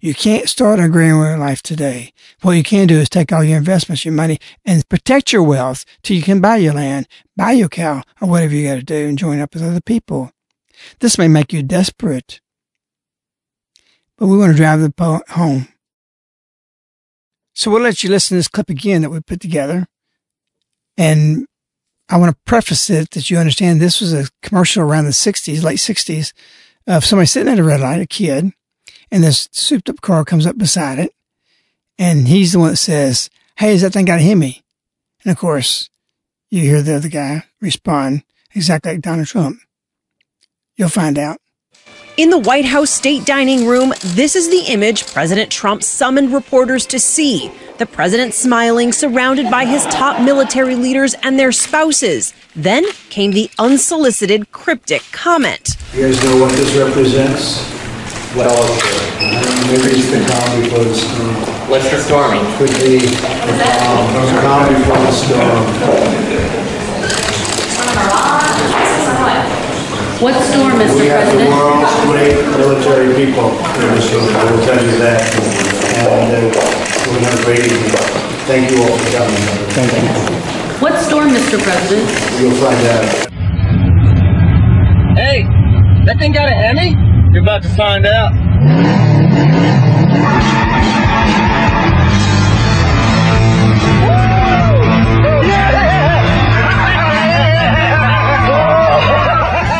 You 0.00 0.14
can't 0.14 0.48
start 0.48 0.80
a 0.80 0.88
way 0.88 1.36
life 1.36 1.62
today. 1.62 2.14
What 2.40 2.52
you 2.52 2.62
can 2.62 2.86
do 2.86 2.98
is 2.98 3.10
take 3.10 3.32
all 3.32 3.44
your 3.44 3.58
investments, 3.58 4.04
your 4.04 4.14
money, 4.14 4.38
and 4.64 4.88
protect 4.88 5.30
your 5.30 5.42
wealth 5.42 5.84
till 6.02 6.16
you 6.16 6.22
can 6.22 6.40
buy 6.40 6.56
your 6.56 6.72
land, 6.72 7.06
buy 7.36 7.52
your 7.52 7.68
cow, 7.68 8.02
or 8.20 8.28
whatever 8.28 8.54
you 8.54 8.66
got 8.66 8.76
to 8.76 8.82
do 8.82 9.08
and 9.08 9.18
join 9.18 9.40
up 9.40 9.52
with 9.52 9.62
other 9.62 9.82
people. 9.82 10.32
This 11.00 11.18
may 11.18 11.28
make 11.28 11.52
you 11.52 11.62
desperate, 11.62 12.40
but 14.16 14.28
we 14.28 14.38
want 14.38 14.52
to 14.52 14.56
drive 14.56 14.80
the 14.80 14.90
point 14.90 15.28
home. 15.30 15.68
So 17.60 17.70
we'll 17.70 17.82
let 17.82 18.02
you 18.02 18.08
listen 18.08 18.28
to 18.28 18.38
this 18.38 18.48
clip 18.48 18.70
again 18.70 19.02
that 19.02 19.10
we 19.10 19.20
put 19.20 19.38
together. 19.38 19.86
And 20.96 21.46
I 22.08 22.16
want 22.16 22.34
to 22.34 22.42
preface 22.46 22.88
it 22.88 23.10
that 23.10 23.28
you 23.28 23.36
understand 23.36 23.82
this 23.82 24.00
was 24.00 24.14
a 24.14 24.30
commercial 24.42 24.82
around 24.82 25.04
the 25.04 25.10
60s, 25.10 25.62
late 25.62 25.76
60s, 25.76 26.32
of 26.86 27.04
somebody 27.04 27.26
sitting 27.26 27.52
at 27.52 27.58
a 27.58 27.62
red 27.62 27.80
light, 27.80 28.00
a 28.00 28.06
kid, 28.06 28.54
and 29.10 29.22
this 29.22 29.50
souped 29.52 29.90
up 29.90 30.00
car 30.00 30.24
comes 30.24 30.46
up 30.46 30.56
beside 30.56 30.98
it. 30.98 31.12
And 31.98 32.28
he's 32.28 32.54
the 32.54 32.60
one 32.60 32.70
that 32.70 32.76
says, 32.78 33.28
Hey, 33.58 33.74
is 33.74 33.82
that 33.82 33.92
thing 33.92 34.06
got 34.06 34.22
Hemi? 34.22 34.62
And 35.22 35.30
of 35.30 35.36
course, 35.36 35.90
you 36.50 36.62
hear 36.62 36.80
the 36.80 36.96
other 36.96 37.10
guy 37.10 37.44
respond 37.60 38.22
exactly 38.54 38.92
like 38.92 39.02
Donald 39.02 39.26
Trump. 39.26 39.60
You'll 40.76 40.88
find 40.88 41.18
out. 41.18 41.42
In 42.20 42.28
the 42.28 42.38
White 42.38 42.66
House 42.66 42.90
state 42.90 43.24
dining 43.24 43.66
room, 43.66 43.94
this 44.04 44.36
is 44.36 44.50
the 44.50 44.70
image 44.70 45.06
President 45.06 45.50
Trump 45.50 45.82
summoned 45.82 46.34
reporters 46.34 46.84
to 46.84 46.98
see. 46.98 47.50
The 47.78 47.86
president 47.86 48.34
smiling, 48.34 48.92
surrounded 48.92 49.50
by 49.50 49.64
his 49.64 49.86
top 49.86 50.20
military 50.20 50.74
leaders 50.74 51.14
and 51.22 51.38
their 51.38 51.50
spouses. 51.50 52.34
Then 52.54 52.84
came 53.08 53.30
the 53.30 53.50
unsolicited 53.58 54.52
cryptic 54.52 55.00
comment. 55.12 55.78
You 55.94 56.08
guys 56.08 56.22
know 56.22 56.42
what 56.42 56.52
this 56.52 56.76
represents? 56.76 57.64
Well, 58.36 58.52
uh, 58.52 59.66
maybe 59.68 59.96
it's 59.96 60.10
the 60.10 60.20
calm 60.30 60.60
before 60.60 60.84
the 60.84 60.94
storm. 60.94 61.70
What's 61.70 61.90
the 61.90 62.02
storming? 62.02 62.44
Could 62.58 62.68
be 62.84 62.98
the 62.98 63.64
calm, 63.64 64.12
the 64.12 64.40
calm 64.42 64.74
before 64.74 64.98
the 64.98 65.12
storm. 65.12 66.19
What 70.20 70.36
storm, 70.52 70.76
Mr. 70.76 71.00
We 71.00 71.06
have 71.08 71.24
the 71.32 71.40
President? 71.40 71.48
world's 71.48 71.94
great 72.04 72.36
military 72.60 73.08
people 73.16 73.48
in 73.80 73.88
this 73.96 74.12
room, 74.12 74.28
I 74.36 74.44
will 74.52 74.62
tell 74.64 74.76
you 74.84 74.98
that. 75.00 75.20
And 75.96 76.44
uh, 76.44 76.60
we're 77.08 77.16
going 77.16 77.24
to 77.24 77.30
have 77.30 77.40
a 77.40 77.44
great 77.44 77.64
evening. 77.64 77.90
Thank 78.44 78.70
you 78.70 78.82
all 78.82 78.98
for 78.98 79.10
coming. 79.16 79.40
Thank 79.72 79.92
you. 79.96 80.36
What 80.84 80.98
storm, 81.00 81.30
Mr. 81.30 81.58
President? 81.62 82.04
You'll 82.38 82.52
find 82.60 82.86
out. 82.92 83.08
Hey, 85.16 85.42
that 86.04 86.18
thing 86.18 86.32
got 86.32 86.48
a 86.48 86.52
Hemi? 86.52 86.90
You're 87.32 87.42
about 87.42 87.62
to 87.62 87.68
find 87.70 88.04
out. 88.04 88.32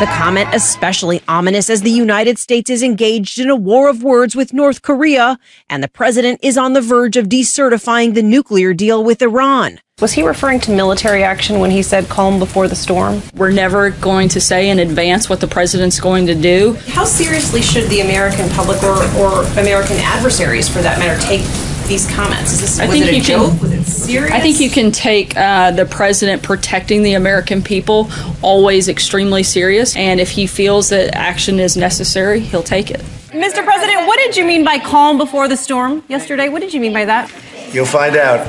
The 0.00 0.06
comment 0.06 0.48
especially 0.54 1.20
ominous 1.28 1.68
as 1.68 1.82
the 1.82 1.90
United 1.90 2.38
States 2.38 2.70
is 2.70 2.82
engaged 2.82 3.38
in 3.38 3.50
a 3.50 3.54
war 3.54 3.90
of 3.90 4.02
words 4.02 4.34
with 4.34 4.54
North 4.54 4.80
Korea, 4.80 5.38
and 5.68 5.82
the 5.82 5.88
president 5.88 6.40
is 6.42 6.56
on 6.56 6.72
the 6.72 6.80
verge 6.80 7.18
of 7.18 7.28
decertifying 7.28 8.14
the 8.14 8.22
nuclear 8.22 8.72
deal 8.72 9.04
with 9.04 9.20
Iran. 9.20 9.78
Was 10.00 10.12
he 10.14 10.22
referring 10.22 10.60
to 10.60 10.70
military 10.70 11.22
action 11.22 11.58
when 11.58 11.70
he 11.70 11.82
said 11.82 12.08
calm 12.08 12.38
before 12.38 12.66
the 12.66 12.74
storm? 12.74 13.20
We're 13.34 13.52
never 13.52 13.90
going 13.90 14.30
to 14.30 14.40
say 14.40 14.70
in 14.70 14.78
advance 14.78 15.28
what 15.28 15.40
the 15.40 15.46
president's 15.46 16.00
going 16.00 16.24
to 16.28 16.34
do. 16.34 16.78
How 16.88 17.04
seriously 17.04 17.60
should 17.60 17.90
the 17.90 18.00
American 18.00 18.48
public 18.48 18.82
or, 18.82 19.04
or 19.18 19.42
American 19.60 19.98
adversaries, 19.98 20.66
for 20.66 20.80
that 20.80 20.98
matter, 20.98 21.20
take 21.20 21.42
these 21.90 22.10
comments? 22.12 22.52
Is 22.52 22.60
this 22.60 22.80
I 22.80 22.86
was 22.86 22.94
think 22.94 23.06
it 23.06 23.12
a 23.12 23.16
you 23.16 23.22
can- 23.22 23.58
Was 23.60 23.72
it 23.72 23.84
serious? 23.84 24.32
I 24.32 24.40
think 24.40 24.60
you 24.60 24.70
can 24.70 24.92
take 24.92 25.36
uh, 25.36 25.72
the 25.72 25.84
president 25.84 26.42
protecting 26.42 27.02
the 27.02 27.14
American 27.14 27.62
people 27.62 28.08
always 28.42 28.88
extremely 28.88 29.42
serious, 29.42 29.94
and 29.96 30.20
if 30.20 30.30
he 30.30 30.46
feels 30.46 30.88
that 30.90 31.14
action 31.14 31.58
is 31.60 31.76
necessary, 31.76 32.40
he'll 32.40 32.62
take 32.62 32.90
it. 32.90 33.00
Mr. 33.30 33.64
President, 33.64 34.06
what 34.06 34.18
did 34.18 34.36
you 34.36 34.44
mean 34.44 34.64
by 34.64 34.78
calm 34.78 35.18
before 35.18 35.48
the 35.48 35.56
storm 35.56 36.02
yesterday? 36.08 36.48
What 36.48 36.62
did 36.62 36.72
you 36.72 36.80
mean 36.80 36.92
by 36.92 37.04
that? 37.06 37.30
You'll 37.72 37.86
find 37.86 38.16
out. 38.16 38.46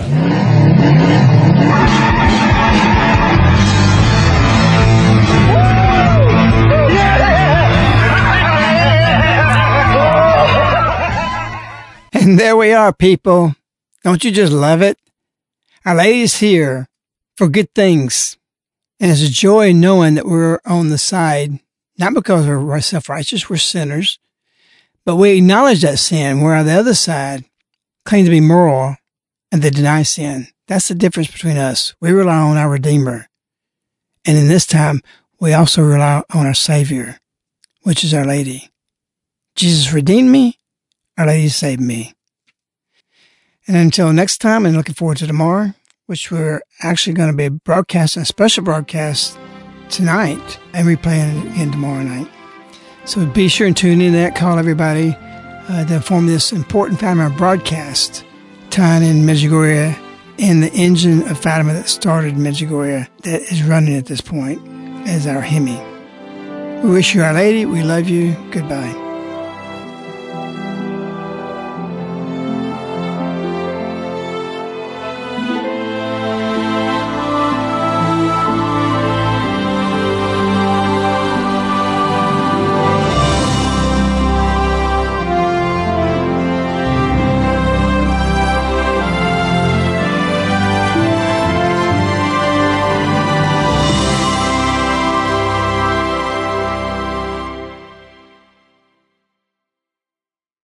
And 12.21 12.39
there 12.39 12.55
we 12.55 12.71
are, 12.71 12.93
people. 12.93 13.55
Don't 14.03 14.23
you 14.23 14.29
just 14.29 14.53
love 14.53 14.83
it? 14.83 14.99
Our 15.83 15.95
lady's 15.95 16.37
here 16.37 16.87
for 17.35 17.47
good 17.49 17.73
things. 17.73 18.37
And 18.99 19.09
it's 19.09 19.23
a 19.23 19.31
joy 19.31 19.73
knowing 19.73 20.13
that 20.13 20.27
we're 20.27 20.59
on 20.63 20.89
the 20.89 20.99
side, 20.99 21.59
not 21.97 22.13
because 22.13 22.45
we're 22.45 22.79
self 22.81 23.09
righteous, 23.09 23.49
we're 23.49 23.57
sinners, 23.57 24.19
but 25.03 25.15
we 25.15 25.31
acknowledge 25.31 25.81
that 25.81 25.97
sin. 25.97 26.41
We're 26.41 26.53
on 26.53 26.67
the 26.67 26.73
other 26.73 26.93
side, 26.93 27.45
claim 28.05 28.25
to 28.25 28.29
be 28.29 28.39
moral, 28.39 28.97
and 29.51 29.63
they 29.63 29.71
deny 29.71 30.03
sin. 30.03 30.47
That's 30.67 30.89
the 30.89 30.93
difference 30.93 31.31
between 31.31 31.57
us. 31.57 31.95
We 31.99 32.11
rely 32.11 32.37
on 32.37 32.55
our 32.55 32.69
Redeemer. 32.69 33.29
And 34.27 34.37
in 34.37 34.47
this 34.47 34.67
time, 34.67 35.01
we 35.39 35.53
also 35.53 35.81
rely 35.81 36.21
on 36.31 36.45
our 36.45 36.53
Savior, 36.53 37.19
which 37.81 38.03
is 38.03 38.13
Our 38.13 38.25
Lady. 38.25 38.69
Jesus 39.55 39.91
redeemed 39.91 40.29
me. 40.29 40.59
Our 41.17 41.27
Lady 41.27 41.49
save 41.49 41.79
me. 41.79 42.13
And 43.67 43.77
until 43.77 44.11
next 44.11 44.39
time, 44.39 44.65
and 44.65 44.75
looking 44.75 44.95
forward 44.95 45.17
to 45.17 45.27
tomorrow, 45.27 45.73
which 46.07 46.31
we're 46.31 46.61
actually 46.81 47.13
going 47.13 47.31
to 47.31 47.37
be 47.37 47.49
broadcasting 47.49 48.23
a 48.23 48.25
special 48.25 48.63
broadcast 48.63 49.37
tonight 49.89 50.59
and 50.73 50.87
replaying 50.87 51.45
it 51.45 51.51
again 51.53 51.71
tomorrow 51.71 52.03
night. 52.03 52.29
So 53.05 53.25
be 53.25 53.47
sure 53.47 53.67
and 53.67 53.75
tune 53.75 54.01
in 54.01 54.13
to 54.13 54.17
that. 54.19 54.35
Call 54.35 54.59
everybody 54.59 55.15
uh, 55.69 55.85
to 55.85 55.95
inform 55.95 56.27
this 56.27 56.51
important 56.51 56.99
Fatima 56.99 57.29
broadcast 57.29 58.25
tying 58.69 59.03
in 59.03 59.25
Medjugorje 59.25 59.97
and 60.39 60.63
the 60.63 60.71
engine 60.73 61.27
of 61.29 61.39
Fatima 61.39 61.73
that 61.73 61.87
started 61.87 62.35
Medjugorje 62.35 63.07
that 63.23 63.41
is 63.51 63.63
running 63.63 63.95
at 63.95 64.05
this 64.05 64.21
point 64.21 64.61
as 65.07 65.27
our 65.27 65.41
Hemi. 65.41 65.79
We 66.83 66.89
wish 66.89 67.13
you 67.13 67.21
Our 67.21 67.33
Lady. 67.33 67.65
We 67.65 67.83
love 67.83 68.09
you. 68.09 68.35
Goodbye. 68.51 69.00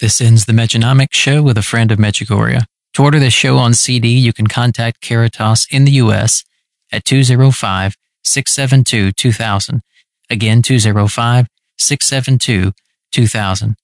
This 0.00 0.22
ends 0.22 0.46
the 0.46 0.54
Mejanomics 0.54 1.12
show 1.12 1.42
with 1.42 1.58
a 1.58 1.62
friend 1.62 1.92
of 1.92 1.98
Medjugorje. 1.98 2.64
To 2.94 3.02
order 3.02 3.18
this 3.18 3.34
show 3.34 3.58
on 3.58 3.74
CD, 3.74 4.08
you 4.08 4.32
can 4.32 4.46
contact 4.46 5.02
Caritas 5.02 5.66
in 5.70 5.84
the 5.84 5.92
U.S. 5.92 6.42
at 6.90 7.04
205 7.04 7.96
672 8.24 9.12
2000. 9.12 9.82
Again, 10.30 10.62
205 10.62 11.46
672 11.78 12.72
2000. 13.12 13.76